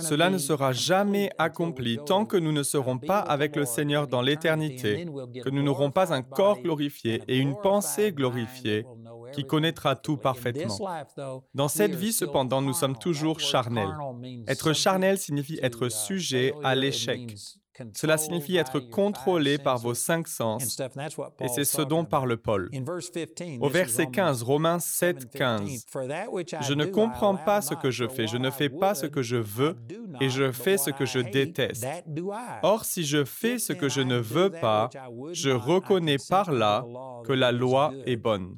Cela 0.00 0.30
ne 0.30 0.38
sera 0.38 0.72
jamais 0.72 1.30
accompli 1.38 1.98
tant 2.06 2.24
que 2.24 2.36
nous 2.36 2.52
ne 2.52 2.62
serons 2.62 2.98
pas 2.98 3.18
avec 3.18 3.56
le 3.56 3.64
Seigneur 3.64 4.06
dans 4.06 4.22
l'éternité, 4.22 5.06
que 5.42 5.50
nous 5.50 5.62
n'aurons 5.62 5.90
pas 5.90 6.12
un 6.12 6.22
corps 6.22 6.60
glorifié 6.60 7.22
et 7.28 7.38
une 7.38 7.56
pensée 7.56 8.12
glorifiée 8.12 8.86
qui 9.32 9.44
connaîtra 9.44 9.96
tout 9.96 10.16
parfaitement. 10.16 10.78
Dans 11.54 11.68
cette 11.68 11.94
vie, 11.94 12.12
cependant, 12.12 12.60
nous 12.60 12.72
sommes 12.72 12.98
toujours 12.98 13.40
charnels. 13.40 13.94
Être 14.48 14.72
charnel 14.72 15.18
signifie 15.18 15.58
être 15.62 15.88
sujet 15.88 16.54
à 16.62 16.74
l'échec. 16.74 17.36
Cela 17.94 18.18
signifie 18.18 18.56
être 18.56 18.80
contrôlé 18.80 19.58
par 19.58 19.78
vos 19.78 19.94
cinq 19.94 20.28
sens, 20.28 20.80
et 21.40 21.48
c'est 21.48 21.64
ce 21.64 21.82
dont 21.82 22.04
parle 22.04 22.36
Paul. 22.36 22.70
Au 23.60 23.68
verset 23.68 24.06
15, 24.06 24.42
Romains 24.42 24.78
7, 24.78 25.30
15, 25.30 25.86
Je 26.62 26.74
ne 26.74 26.84
comprends 26.86 27.36
pas 27.36 27.60
ce 27.60 27.74
que 27.74 27.90
je 27.90 28.06
fais, 28.08 28.26
je 28.26 28.36
ne 28.36 28.50
fais 28.50 28.68
pas 28.68 28.94
ce 28.94 29.06
que 29.06 29.22
je 29.22 29.36
veux, 29.36 29.76
et 30.20 30.28
je 30.28 30.52
fais 30.52 30.78
ce 30.78 30.90
que 30.90 31.06
je 31.06 31.20
déteste. 31.20 31.86
Or, 32.62 32.84
si 32.84 33.04
je 33.04 33.24
fais 33.24 33.58
ce 33.58 33.72
que 33.72 33.88
je 33.88 34.00
ne 34.00 34.16
veux 34.16 34.50
pas, 34.50 34.90
je 35.32 35.50
reconnais 35.50 36.16
par 36.28 36.52
là 36.52 36.84
que 37.24 37.32
la 37.32 37.52
loi 37.52 37.92
est 38.06 38.16
bonne. 38.16 38.56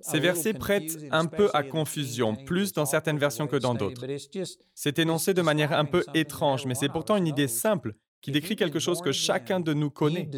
Ces 0.00 0.20
versets 0.20 0.54
prêtent 0.54 0.98
un 1.10 1.26
peu 1.26 1.50
à 1.54 1.62
confusion, 1.62 2.34
plus 2.34 2.72
dans 2.72 2.86
certaines 2.86 3.18
versions 3.18 3.46
que 3.46 3.56
dans 3.56 3.74
d'autres. 3.74 4.04
C'est 4.74 4.98
énoncé 4.98 5.34
de 5.34 5.42
manière 5.42 5.72
un 5.72 5.84
peu 5.84 6.04
étrange, 6.14 6.66
mais 6.66 6.74
c'est 6.74 6.88
pourtant 6.88 7.16
une 7.16 7.26
idée 7.26 7.48
simple 7.48 7.94
qui 8.22 8.30
décrit 8.30 8.54
quelque 8.54 8.78
chose 8.78 9.02
que 9.02 9.10
chacun 9.10 9.58
de 9.58 9.74
nous 9.74 9.90
connaît. 9.90 10.30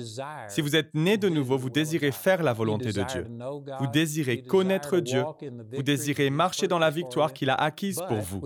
Si 0.48 0.62
vous 0.62 0.74
êtes 0.74 0.94
né 0.94 1.18
de 1.18 1.28
nouveau, 1.28 1.58
vous 1.58 1.68
désirez 1.68 2.12
faire 2.12 2.42
la 2.42 2.54
volonté 2.54 2.92
de 2.92 3.02
Dieu. 3.02 3.26
Vous 3.78 3.86
désirez 3.86 4.42
connaître 4.42 5.00
Dieu. 5.00 5.22
Vous 5.72 5.82
désirez 5.82 6.30
marcher 6.30 6.66
dans 6.66 6.78
la 6.78 6.90
victoire 6.90 7.34
qu'il 7.34 7.50
a 7.50 7.54
acquise 7.54 8.00
pour 8.08 8.16
vous. 8.16 8.40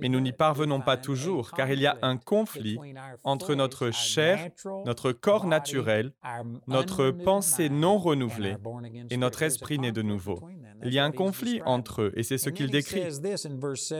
Mais 0.00 0.08
nous 0.08 0.20
n'y 0.20 0.32
parvenons 0.32 0.80
pas 0.80 0.96
toujours, 0.96 1.52
car 1.52 1.70
il 1.70 1.80
y 1.80 1.86
a 1.86 1.98
un 2.00 2.16
conflit 2.16 2.78
entre 3.22 3.54
notre 3.54 3.90
chair, 3.90 4.48
notre 4.86 5.12
corps 5.12 5.46
naturel, 5.46 6.12
notre 6.66 7.10
pensée 7.10 7.68
non 7.68 7.98
renouvelée 7.98 8.56
et 9.10 9.18
notre 9.18 9.42
esprit 9.42 9.78
né 9.78 9.92
de 9.92 10.02
nouveau. 10.02 10.40
Il 10.82 10.92
y 10.92 10.98
a 10.98 11.04
un 11.04 11.12
conflit 11.12 11.60
entre 11.66 12.02
eux, 12.02 12.12
et 12.16 12.22
c'est 12.22 12.38
ce 12.38 12.48
qu'il 12.48 12.70
décrit. 12.70 13.02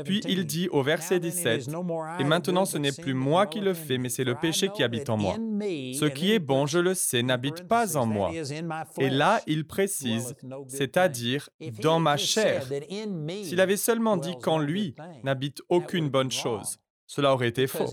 Puis 0.05 0.20
il 0.27 0.46
dit 0.46 0.68
au 0.70 0.83
verset 0.83 1.20
17, 1.20 1.68
Et 2.18 2.24
maintenant 2.24 2.64
ce 2.64 2.79
n'est 2.79 2.92
plus 2.92 3.14
moi 3.14 3.46
qui 3.46 3.61
le 3.61 3.74
fais, 3.74 3.98
mais 3.98 4.09
c'est 4.09 4.24
le 4.24 4.35
péché 4.35 4.53
Ce 4.54 6.06
qui 6.06 6.32
est 6.32 6.38
bon, 6.38 6.66
je 6.66 6.78
le 6.78 6.94
sais, 6.94 7.22
n'habite 7.22 7.66
pas 7.68 7.96
en 7.96 8.06
moi. 8.06 8.30
Et 8.98 9.10
là, 9.10 9.40
il 9.46 9.66
précise, 9.66 10.34
c'est-à-dire 10.68 11.50
dans 11.82 12.00
ma 12.00 12.16
chair. 12.16 12.64
S'il 13.42 13.60
avait 13.60 13.76
seulement 13.76 14.16
dit 14.16 14.36
qu'en 14.40 14.58
lui 14.58 14.94
n'habite 15.22 15.62
aucune 15.68 16.08
bonne 16.08 16.30
chose, 16.30 16.78
cela 17.06 17.34
aurait 17.34 17.48
été 17.48 17.66
faux. 17.66 17.92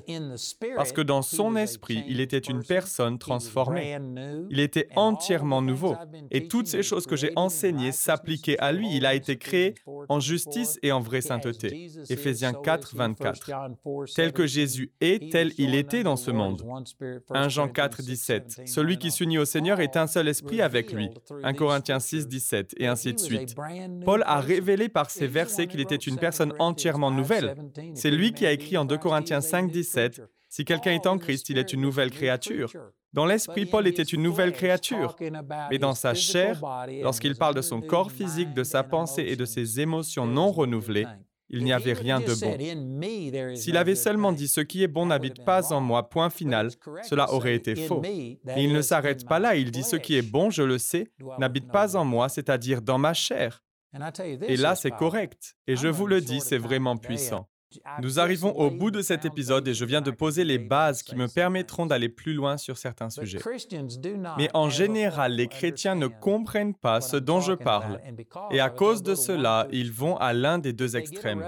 Parce 0.75 0.93
que 0.93 1.01
dans 1.01 1.21
son 1.21 1.55
esprit, 1.55 2.03
il 2.07 2.21
était 2.21 2.37
une 2.37 2.63
personne 2.63 3.17
transformée. 3.19 3.97
Il 4.49 4.59
était 4.59 4.87
entièrement 4.95 5.61
nouveau. 5.61 5.95
Et 6.31 6.47
toutes 6.47 6.67
ces 6.67 6.81
choses 6.81 7.05
que 7.05 7.15
j'ai 7.15 7.31
enseignées 7.35 7.91
s'appliquaient 7.91 8.57
à 8.59 8.71
lui. 8.71 8.87
Il 8.95 9.05
a 9.05 9.13
été 9.13 9.37
créé 9.37 9.75
en 10.07 10.19
justice 10.19 10.79
et 10.81 10.91
en 10.91 11.01
vraie 11.01 11.21
sainteté. 11.21 11.89
Éphésiens 12.09 12.53
4, 12.53 12.95
24. 12.95 13.51
Tel 14.15 14.31
que 14.31 14.47
Jésus 14.47 14.91
est, 15.01 15.31
tel 15.31 15.51
il 15.57 15.75
était 15.75 16.03
dans 16.03 16.15
ce 16.15 16.31
monde. 16.31 16.63
1 17.29 17.49
Jean 17.49 17.67
4, 17.67 18.01
17. 18.01 18.61
Celui 18.65 18.97
qui 18.97 19.11
s'unit 19.11 19.37
au 19.37 19.45
Seigneur 19.45 19.81
est 19.81 19.97
un 19.97 20.07
seul 20.07 20.27
esprit 20.29 20.61
avec 20.61 20.93
lui. 20.93 21.09
1 21.43 21.53
Corinthiens 21.53 21.99
6, 21.99 22.27
17. 22.27 22.75
Et 22.77 22.87
ainsi 22.87 23.13
de 23.13 23.19
suite. 23.19 23.55
Paul 24.05 24.23
a 24.25 24.39
révélé 24.39 24.87
par 24.87 25.09
ces 25.09 25.27
versets 25.27 25.67
qu'il 25.67 25.81
était 25.81 25.95
une 25.95 26.17
personne 26.17 26.53
entièrement 26.59 27.11
nouvelle. 27.11 27.55
C'est 27.93 28.11
lui 28.11 28.31
qui 28.31 28.45
a 28.45 28.51
écrit 28.51 28.77
en 28.77 28.85
2 28.85 29.00
Corinthiens 29.01 29.41
5, 29.41 29.71
17, 29.71 30.21
si 30.49 30.65
quelqu'un 30.65 30.91
est 30.91 31.07
en 31.07 31.17
Christ, 31.17 31.49
il 31.49 31.57
est 31.57 31.73
une 31.73 31.81
nouvelle 31.81 32.11
créature. 32.11 32.71
Dans 33.13 33.25
l'esprit, 33.25 33.65
Paul 33.65 33.87
était 33.87 34.03
une 34.03 34.21
nouvelle 34.21 34.53
créature, 34.53 35.17
mais 35.69 35.77
dans 35.77 35.93
sa 35.93 36.13
chair, 36.13 36.61
lorsqu'il 37.01 37.35
parle 37.35 37.55
de 37.55 37.61
son 37.61 37.81
corps 37.81 38.11
physique, 38.11 38.53
de 38.53 38.63
sa 38.63 38.83
pensée 38.83 39.23
et 39.27 39.35
de 39.35 39.45
ses 39.45 39.81
émotions 39.81 40.25
non 40.25 40.51
renouvelées, 40.51 41.07
il 41.53 41.65
n'y 41.65 41.73
avait 41.73 41.91
rien 41.91 42.21
de 42.21 42.33
bon. 42.33 43.55
S'il 43.55 43.75
avait 43.75 43.95
seulement 43.95 44.31
dit 44.31 44.47
ce 44.47 44.61
qui 44.61 44.83
est 44.83 44.87
bon 44.87 45.05
n'habite 45.05 45.43
pas 45.43 45.73
en 45.73 45.81
moi, 45.81 46.09
point 46.09 46.29
final, 46.29 46.69
cela 47.03 47.33
aurait 47.33 47.55
été 47.55 47.75
faux. 47.75 48.01
Et 48.05 48.39
il 48.57 48.71
ne 48.71 48.81
s'arrête 48.81 49.27
pas 49.27 49.39
là, 49.39 49.55
il 49.55 49.71
dit 49.71 49.83
ce 49.83 49.97
qui 49.97 50.15
est 50.15 50.21
bon, 50.21 50.49
je 50.49 50.63
le 50.63 50.77
sais, 50.77 51.11
n'habite 51.37 51.69
pas 51.69 51.97
en 51.97 52.05
moi, 52.05 52.29
c'est-à-dire 52.29 52.81
dans 52.81 52.97
ma 52.97 53.13
chair. 53.13 53.63
Et 54.47 54.55
là, 54.55 54.75
c'est 54.75 54.91
correct. 54.91 55.57
Et 55.67 55.75
je 55.75 55.89
vous 55.89 56.07
le 56.07 56.21
dis, 56.21 56.39
c'est 56.39 56.57
vraiment 56.57 56.95
puissant. 56.95 57.49
Nous 58.01 58.19
arrivons 58.19 58.51
au 58.57 58.69
bout 58.69 58.91
de 58.91 59.01
cet 59.01 59.25
épisode 59.25 59.67
et 59.67 59.73
je 59.73 59.85
viens 59.85 60.01
de 60.01 60.11
poser 60.11 60.43
les 60.43 60.57
bases 60.57 61.03
qui 61.03 61.15
me 61.15 61.27
permettront 61.27 61.85
d'aller 61.85 62.09
plus 62.09 62.33
loin 62.33 62.57
sur 62.57 62.77
certains 62.77 63.09
sujets. 63.09 63.39
Mais 64.37 64.49
en 64.53 64.69
général, 64.69 65.33
les 65.33 65.47
chrétiens 65.47 65.95
ne 65.95 66.07
comprennent 66.07 66.73
pas 66.73 67.01
ce 67.01 67.17
dont 67.17 67.41
je 67.41 67.53
parle. 67.53 67.99
Et 68.51 68.59
à 68.59 68.69
cause 68.69 69.03
de 69.03 69.15
cela, 69.15 69.67
ils 69.71 69.91
vont 69.91 70.17
à 70.17 70.33
l'un 70.33 70.57
des 70.57 70.73
deux 70.73 70.95
extrêmes. 70.95 71.43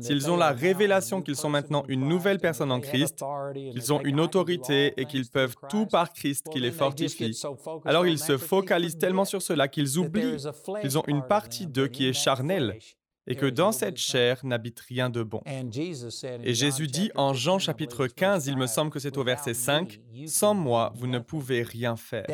S'ils 0.00 0.30
ont 0.30 0.36
la 0.36 0.50
révélation 0.50 1.22
qu'ils 1.22 1.36
sont 1.36 1.50
maintenant 1.50 1.84
une 1.88 2.08
nouvelle 2.08 2.38
personne 2.38 2.72
en 2.72 2.80
Christ, 2.80 3.24
qu'ils 3.54 3.92
ont 3.92 4.00
une 4.02 4.20
autorité 4.20 4.94
et 4.96 5.04
qu'ils 5.06 5.28
peuvent 5.28 5.56
tout 5.68 5.86
par 5.86 6.12
Christ 6.12 6.48
qui 6.50 6.60
les 6.60 6.72
fortifie, 6.72 7.38
alors 7.84 8.06
ils 8.06 8.18
se 8.18 8.36
focalisent 8.36 8.98
tellement 8.98 9.24
sur 9.24 9.42
cela 9.42 9.68
qu'ils 9.68 9.98
oublient 9.98 10.36
qu'ils 10.80 10.98
ont 10.98 11.04
une 11.06 11.22
partie 11.22 11.66
d'eux 11.66 11.88
qui 11.88 12.08
est 12.08 12.12
charnelle 12.12 12.78
et 13.26 13.36
que 13.36 13.46
dans 13.46 13.72
cette 13.72 13.96
chair 13.96 14.44
n'habite 14.44 14.80
rien 14.80 15.10
de 15.10 15.22
bon. 15.22 15.42
Et 15.46 16.54
Jésus 16.54 16.86
dit 16.86 17.10
en 17.14 17.34
Jean 17.34 17.58
chapitre 17.58 18.06
15, 18.06 18.46
il 18.46 18.56
me 18.56 18.66
semble 18.66 18.90
que 18.90 18.98
c'est 18.98 19.16
au 19.18 19.24
verset 19.24 19.54
5, 19.54 20.00
Sans 20.26 20.54
moi, 20.54 20.92
vous 20.96 21.06
ne 21.06 21.18
pouvez 21.18 21.62
rien 21.62 21.96
faire. 21.96 22.26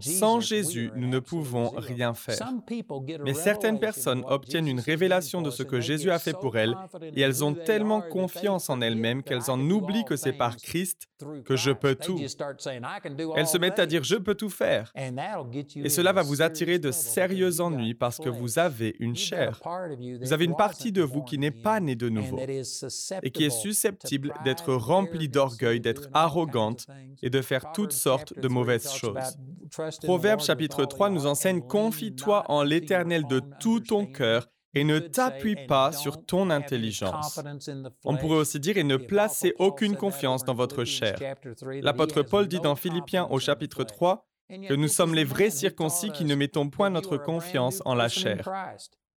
Sans 0.00 0.40
Jésus, 0.40 0.90
nous 0.96 1.08
ne 1.08 1.18
pouvons 1.18 1.70
rien 1.76 2.14
faire. 2.14 2.38
Mais 3.24 3.34
certaines 3.34 3.78
personnes 3.78 4.24
obtiennent 4.26 4.68
une 4.68 4.80
révélation 4.80 5.42
de 5.42 5.50
ce 5.50 5.62
que 5.62 5.80
Jésus 5.80 6.10
a 6.10 6.18
fait 6.18 6.32
pour 6.32 6.56
elles, 6.56 6.76
et 7.14 7.20
elles 7.20 7.44
ont 7.44 7.54
tellement 7.54 8.00
confiance 8.00 8.70
en 8.70 8.80
elles-mêmes 8.80 9.22
qu'elles 9.22 9.50
en 9.50 9.60
oublient 9.60 10.04
que 10.04 10.16
c'est 10.16 10.32
par 10.32 10.56
Christ 10.56 11.08
que 11.44 11.56
je 11.56 11.70
peux 11.70 11.94
tout. 11.94 12.20
Elles 13.36 13.46
se 13.46 13.58
mettent 13.58 13.78
à 13.78 13.86
dire, 13.86 14.02
je 14.02 14.16
peux 14.16 14.34
tout 14.34 14.50
faire. 14.50 14.92
Et 15.76 15.88
cela 15.88 16.12
va 16.12 16.22
vous 16.22 16.42
attirer 16.42 16.78
de 16.78 16.90
sérieux 16.90 17.60
ennuis 17.60 17.94
parce 17.94 18.18
que 18.18 18.28
vous 18.28 18.58
avez 18.58 18.96
une 18.98 19.16
chair. 19.16 19.60
Vous 20.20 20.32
avez 20.32 20.44
une 20.44 20.56
partie 20.56 20.92
de 20.92 21.02
vous 21.02 21.22
qui 21.22 21.38
n'est 21.38 21.50
pas 21.50 21.80
née 21.80 21.96
de 21.96 22.08
nouveau 22.08 22.38
et 23.22 23.30
qui 23.30 23.44
est 23.44 23.50
susceptible 23.50 24.34
d'être 24.44 24.74
remplie 24.74 25.28
d'orgueil, 25.28 25.80
d'être 25.80 26.08
arrogante 26.12 26.81
et 27.22 27.30
de 27.30 27.42
faire 27.42 27.72
toutes 27.72 27.92
sortes 27.92 28.38
de 28.38 28.48
mauvaises 28.48 28.92
choses. 28.92 29.38
Proverbe 30.02 30.40
chapitre 30.40 30.84
3 30.84 31.10
nous 31.10 31.26
enseigne 31.26 31.60
Confie-toi 31.60 32.44
en 32.48 32.62
l'Éternel 32.62 33.26
de 33.26 33.40
tout 33.60 33.80
ton 33.80 34.06
cœur 34.06 34.48
et 34.74 34.84
ne 34.84 34.98
t'appuie 34.98 35.66
pas 35.66 35.92
sur 35.92 36.24
ton 36.24 36.50
intelligence. 36.50 37.40
On 38.04 38.16
pourrait 38.16 38.38
aussi 38.38 38.58
dire 38.58 38.78
et 38.78 38.84
ne 38.84 38.96
placez 38.96 39.54
aucune 39.58 39.96
confiance 39.96 40.44
dans 40.44 40.54
votre 40.54 40.84
chair. 40.84 41.18
L'apôtre 41.82 42.22
Paul 42.22 42.48
dit 42.48 42.60
dans 42.60 42.76
Philippiens 42.76 43.26
au 43.30 43.38
chapitre 43.38 43.84
3 43.84 44.26
que 44.68 44.74
nous 44.74 44.88
sommes 44.88 45.14
les 45.14 45.24
vrais 45.24 45.50
circoncis 45.50 46.10
qui 46.10 46.24
ne 46.24 46.34
mettons 46.34 46.68
point 46.68 46.90
notre 46.90 47.16
confiance 47.16 47.82
en 47.84 47.94
la 47.94 48.08
chair. 48.08 48.48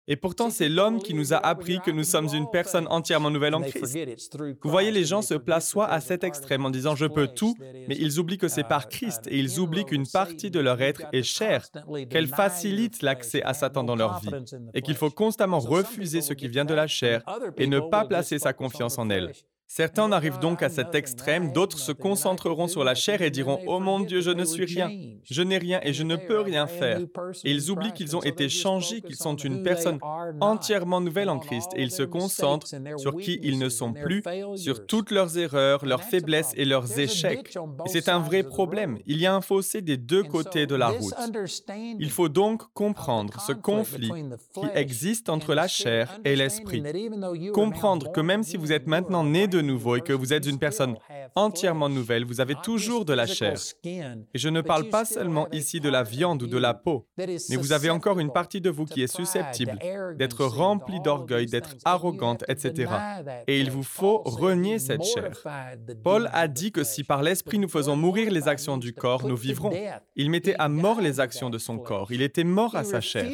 Et 0.07 0.17
pourtant, 0.17 0.49
c'est 0.49 0.67
l'homme 0.67 1.01
qui 1.01 1.13
nous 1.13 1.33
a 1.33 1.37
appris 1.37 1.79
que 1.79 1.91
nous 1.91 2.03
sommes 2.03 2.27
une 2.33 2.49
personne 2.51 2.87
entièrement 2.89 3.31
nouvelle 3.31 3.55
en 3.55 3.61
Christ. 3.61 4.37
Vous 4.61 4.69
voyez, 4.69 4.91
les 4.91 5.05
gens 5.05 5.21
se 5.21 5.33
placent 5.33 5.69
soit 5.69 5.87
à 5.87 6.01
cet 6.01 6.23
extrême 6.23 6.65
en 6.65 6.69
disant 6.69 6.95
je 6.95 7.05
peux 7.05 7.27
tout, 7.27 7.55
mais 7.87 7.95
ils 7.97 8.19
oublient 8.19 8.37
que 8.37 8.49
c'est 8.49 8.67
par 8.67 8.89
Christ 8.89 9.21
et 9.27 9.37
ils 9.37 9.59
oublient 9.59 9.85
qu'une 9.85 10.07
partie 10.07 10.51
de 10.51 10.59
leur 10.59 10.81
être 10.81 11.03
est 11.13 11.23
chère, 11.23 11.67
qu'elle 12.09 12.27
facilite 12.27 13.01
l'accès 13.01 13.41
à 13.43 13.53
Satan 13.53 13.83
dans 13.83 13.95
leur 13.95 14.19
vie 14.19 14.29
et 14.73 14.81
qu'il 14.81 14.95
faut 14.95 15.09
constamment 15.09 15.59
refuser 15.59 16.21
ce 16.21 16.33
qui 16.33 16.47
vient 16.47 16.65
de 16.65 16.73
la 16.73 16.87
chair 16.87 17.23
et 17.57 17.67
ne 17.67 17.79
pas 17.79 18.05
placer 18.05 18.39
sa 18.39 18.51
confiance 18.51 18.97
en 18.97 19.09
elle. 19.09 19.31
Certains 19.67 20.03
en 20.03 20.11
arrivent 20.11 20.39
donc 20.39 20.61
à 20.61 20.69
cet 20.69 20.93
extrême, 20.93 21.51
d'autres 21.51 21.79
se 21.79 21.91
concentreront 21.91 22.67
sur 22.67 22.83
la 22.83 22.93
chair 22.93 23.21
et 23.21 23.31
diront⁇ 23.31 23.55
Oh 23.65 23.79
mon 23.79 23.99
Dieu, 23.99 24.21
je 24.21 24.29
ne 24.29 24.45
suis 24.45 24.65
rien, 24.65 24.89
je 25.23 25.41
n'ai 25.41 25.57
rien 25.57 25.79
et 25.83 25.93
je 25.93 26.03
ne 26.03 26.15
peux 26.15 26.41
rien 26.41 26.67
faire⁇ 26.67 26.99
Et 27.43 27.51
ils 27.51 27.71
oublient 27.71 27.93
qu'ils 27.93 28.15
ont 28.15 28.21
été 28.21 28.49
changés, 28.49 29.01
qu'ils 29.01 29.15
sont 29.15 29.35
une 29.35 29.63
personne 29.63 29.99
entièrement 30.41 31.01
nouvelle 31.01 31.29
en 31.29 31.39
Christ 31.39 31.71
et 31.75 31.81
ils 31.81 31.91
se 31.91 32.03
concentrent 32.03 32.67
sur 32.97 33.17
qui 33.17 33.39
ils 33.41 33.57
ne 33.57 33.69
sont 33.69 33.93
plus, 33.93 34.21
sur 34.55 34.85
toutes 34.85 35.09
leurs 35.09 35.37
erreurs, 35.39 35.85
leurs 35.85 36.03
faiblesses 36.03 36.53
et 36.55 36.65
leurs 36.65 36.99
échecs. 36.99 37.57
Et 37.85 37.89
c'est 37.89 38.09
un 38.09 38.19
vrai 38.19 38.43
problème. 38.43 38.99
Il 39.07 39.17
y 39.17 39.25
a 39.25 39.33
un 39.33 39.41
fossé 39.41 39.81
des 39.81 39.97
deux 39.97 40.23
côtés 40.23 40.67
de 40.67 40.75
la 40.75 40.89
route. 40.89 41.15
Il 41.99 42.11
faut 42.11 42.29
donc 42.29 42.61
comprendre 42.73 43.39
ce 43.41 43.53
conflit 43.53 44.11
qui 44.53 44.67
existe 44.75 45.29
entre 45.29 45.55
la 45.55 45.67
chair 45.67 46.19
et 46.25 46.35
l'esprit. 46.35 46.83
Comprendre 47.53 48.11
que 48.11 48.21
même 48.21 48.43
si 48.43 48.57
vous 48.57 48.71
êtes 48.71 48.85
maintenant 48.85 49.23
né 49.23 49.47
de 49.47 49.62
nouveau 49.63 49.95
et 49.95 50.01
que 50.01 50.13
vous 50.13 50.33
êtes 50.33 50.45
une 50.45 50.59
personne 50.59 50.95
entièrement 51.35 51.89
nouvelle, 51.89 52.25
vous 52.25 52.41
avez 52.41 52.55
toujours 52.63 53.05
de 53.05 53.13
la 53.13 53.25
chair. 53.25 53.57
Et 53.83 54.03
je 54.35 54.49
ne 54.49 54.61
parle 54.61 54.89
pas 54.89 55.05
seulement 55.05 55.47
ici 55.51 55.79
de 55.79 55.89
la 55.89 56.03
viande 56.03 56.43
ou 56.43 56.47
de 56.47 56.57
la 56.57 56.73
peau, 56.73 57.07
mais 57.17 57.55
vous 57.55 57.71
avez 57.71 57.89
encore 57.89 58.19
une 58.19 58.31
partie 58.31 58.61
de 58.61 58.69
vous 58.69 58.85
qui 58.85 59.01
est 59.01 59.13
susceptible 59.13 59.79
d'être 60.17 60.45
remplie 60.45 60.99
d'orgueil, 60.99 61.47
d'être 61.47 61.75
arrogante, 61.85 62.43
etc. 62.47 62.91
Et 63.47 63.59
il 63.59 63.71
vous 63.71 63.83
faut 63.83 64.21
renier 64.25 64.79
cette 64.79 65.03
chair. 65.03 65.31
Paul 66.03 66.29
a 66.33 66.47
dit 66.47 66.71
que 66.71 66.83
si 66.83 67.03
par 67.03 67.23
l'Esprit 67.23 67.59
nous 67.59 67.69
faisons 67.69 67.95
mourir 67.95 68.31
les 68.31 68.47
actions 68.47 68.77
du 68.77 68.93
corps, 68.93 69.25
nous 69.27 69.35
vivrons. 69.35 69.71
Il 70.15 70.29
mettait 70.29 70.55
à 70.59 70.69
mort 70.69 71.01
les 71.01 71.19
actions 71.19 71.49
de 71.49 71.57
son 71.57 71.77
corps. 71.77 72.11
Il 72.11 72.21
était 72.21 72.43
mort 72.43 72.75
à 72.75 72.83
sa 72.83 73.01
chair. 73.01 73.25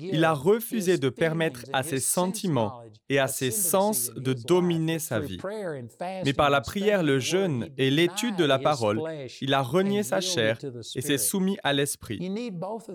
Il 0.00 0.24
a 0.24 0.32
refusé 0.32 0.98
de 0.98 1.08
permettre 1.08 1.64
à 1.72 1.82
ses 1.82 2.00
sentiments 2.00 2.82
et 3.08 3.18
à 3.18 3.28
ses 3.28 3.50
sens 3.50 4.10
de 4.16 4.32
dominer 4.32 4.98
sa 4.98 5.20
vie. 5.20 5.38
Mais 6.24 6.32
par 6.32 6.50
la 6.50 6.60
prière, 6.60 7.02
le 7.02 7.18
jeûne 7.18 7.68
et 7.76 7.90
l'étude 7.90 8.36
de 8.36 8.44
la 8.44 8.58
parole, 8.58 9.00
il 9.40 9.54
a 9.54 9.62
renié 9.62 10.02
sa 10.02 10.20
chair 10.20 10.58
et 10.94 11.00
s'est 11.00 11.18
soumis 11.18 11.58
à 11.62 11.72
l'esprit. 11.72 12.18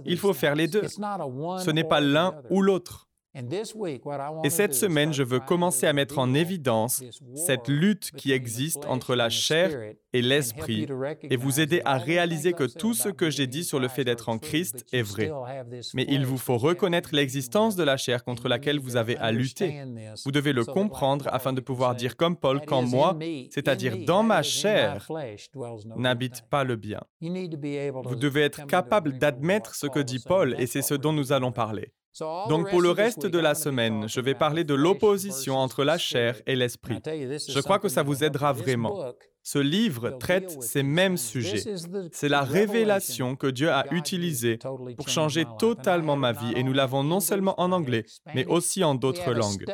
Il 0.06 0.18
faut 0.18 0.34
faire 0.34 0.56
les 0.56 0.68
deux. 0.68 0.88
Ce 0.88 1.72
n'est 1.72 1.84
pas 1.84 2.02
l'un 2.02 2.36
ou 2.50 2.62
l'autre. 2.62 3.08
Et 3.36 4.50
cette 4.52 4.76
semaine, 4.76 5.12
je 5.12 5.24
veux 5.24 5.40
commencer 5.40 5.88
à 5.88 5.94
mettre 5.94 6.20
en 6.20 6.36
évidence 6.36 7.04
cette 7.36 7.68
lutte 7.68 8.12
qui 8.16 8.32
existe 8.32 8.86
entre 8.86 9.16
la 9.16 9.30
chair 9.30 9.96
et 10.14 10.22
l'esprit 10.22 10.88
et 11.24 11.36
vous 11.36 11.60
aider 11.60 11.82
à 11.84 11.98
réaliser 11.98 12.54
que 12.54 12.66
tout 12.66 12.94
ce 12.94 13.10
que 13.10 13.32
j'ai 13.32 13.48
dit 13.48 13.64
sur 13.64 13.80
le 13.80 13.88
fait 13.88 14.04
d'être 14.04 14.30
en 14.30 14.38
Christ 14.38 14.86
est 14.94 15.02
vrai. 15.02 15.32
Mais 15.96 16.06
il 16.08 16.28
vous 16.28 16.38
faut 16.38 16.58
reconnaître 16.58 17.10
l'existence 17.14 17.76
de 17.76 17.84
la 17.84 17.98
chair 17.98 18.24
contre 18.24 18.48
laquelle 18.48 18.80
vous 18.80 18.98
avez 18.98 19.18
à 19.18 19.32
lutter. 19.32 19.84
Vous 20.24 20.32
devez 20.32 20.54
le 20.54 20.66
comprendre 20.66 21.28
afin 21.32 21.54
de 21.54 21.62
pouvoir 21.62 21.96
dire 21.96 22.16
comme 22.16 22.38
Paul, 22.38 22.62
quand 22.68 22.84
moi, 22.84 23.18
c'est-à-dire 23.50 24.06
dans 24.06 24.22
ma 24.22 24.44
chair, 24.44 25.08
n'habite 25.96 26.44
pas 26.52 26.64
le 26.64 26.76
bien. 26.76 27.02
Vous 27.20 28.16
devez 28.16 28.42
être 28.42 28.68
capable 28.68 29.18
d'admettre 29.18 29.74
ce 29.74 29.88
que 29.88 30.00
dit 30.00 30.20
Paul 30.20 30.56
et 30.60 30.68
c'est 30.68 30.84
ce 30.84 30.94
dont 30.94 31.14
nous 31.14 31.32
allons 31.32 31.52
parler. 31.52 31.94
Donc 32.20 32.70
pour 32.70 32.82
le 32.82 32.92
reste 32.92 33.26
de 33.26 33.40
la 33.40 33.56
semaine, 33.56 34.08
je 34.08 34.20
vais 34.22 34.36
parler 34.36 34.64
de 34.64 34.74
l'opposition 34.74 35.56
entre 35.56 35.84
la 35.84 35.98
chair 35.98 36.42
et 36.46 36.56
l'esprit. 36.56 37.00
Je 37.06 37.60
crois 37.60 37.80
que 37.80 37.90
ça 37.90 38.04
vous 38.04 38.24
aidera 38.24 38.54
vraiment. 38.54 39.14
Ce 39.44 39.60
livre 39.60 40.12
traite 40.12 40.62
ces 40.62 40.84
mêmes 40.84 41.18
sujets. 41.18 41.64
C'est 42.12 42.30
la 42.30 42.42
révélation 42.42 43.36
que 43.36 43.48
Dieu 43.48 43.70
a 43.70 43.86
utilisée 43.92 44.58
pour 44.96 45.10
changer 45.10 45.46
totalement 45.60 46.16
ma 46.16 46.32
vie 46.32 46.54
et 46.56 46.64
nous 46.64 46.74
l'avons 46.74 47.04
non 47.04 47.20
seulement 47.20 47.60
en 47.60 47.72
anglais, 47.74 48.06
mais 48.34 48.46
aussi 48.46 48.84
en 48.84 48.96
d'autres 48.96 49.34
langues. 49.34 49.66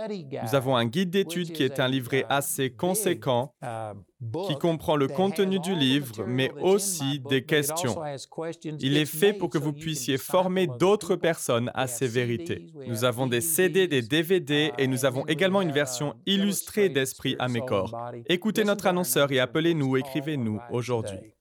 Nous 0.43 0.55
avons 0.55 0.75
un 0.75 0.85
guide 0.85 1.11
d'études 1.11 1.51
qui 1.51 1.63
est 1.63 1.79
un 1.79 1.87
livret 1.87 2.25
assez 2.29 2.71
conséquent 2.71 3.53
qui 4.47 4.55
comprend 4.57 4.97
le 4.97 5.07
contenu 5.07 5.59
du 5.59 5.73
livre, 5.73 6.25
mais 6.27 6.51
aussi 6.61 7.21
des 7.21 7.45
questions. 7.45 7.95
Il 8.79 8.97
est 8.97 9.05
fait 9.05 9.31
pour 9.31 9.49
que 9.49 9.57
vous 9.57 9.71
puissiez 9.71 10.17
former 10.17 10.67
d'autres 10.67 11.15
personnes 11.15 11.71
à 11.73 11.87
ces 11.87 12.07
vérités. 12.07 12.67
Nous 12.87 13.05
avons 13.05 13.27
des 13.27 13.39
CD, 13.39 13.87
des 13.87 14.01
DVD 14.01 14.71
et 14.77 14.87
nous 14.87 15.05
avons 15.05 15.25
également 15.27 15.61
une 15.61 15.71
version 15.71 16.15
illustrée 16.25 16.89
d'Esprit 16.89 17.37
à 17.39 17.47
mes 17.47 17.61
corps. 17.61 17.95
Écoutez 18.27 18.65
notre 18.65 18.87
annonceur 18.87 19.31
et 19.31 19.39
appelez-nous, 19.59 19.97
écrivez-nous 19.97 20.61
aujourd'hui. 20.71 21.33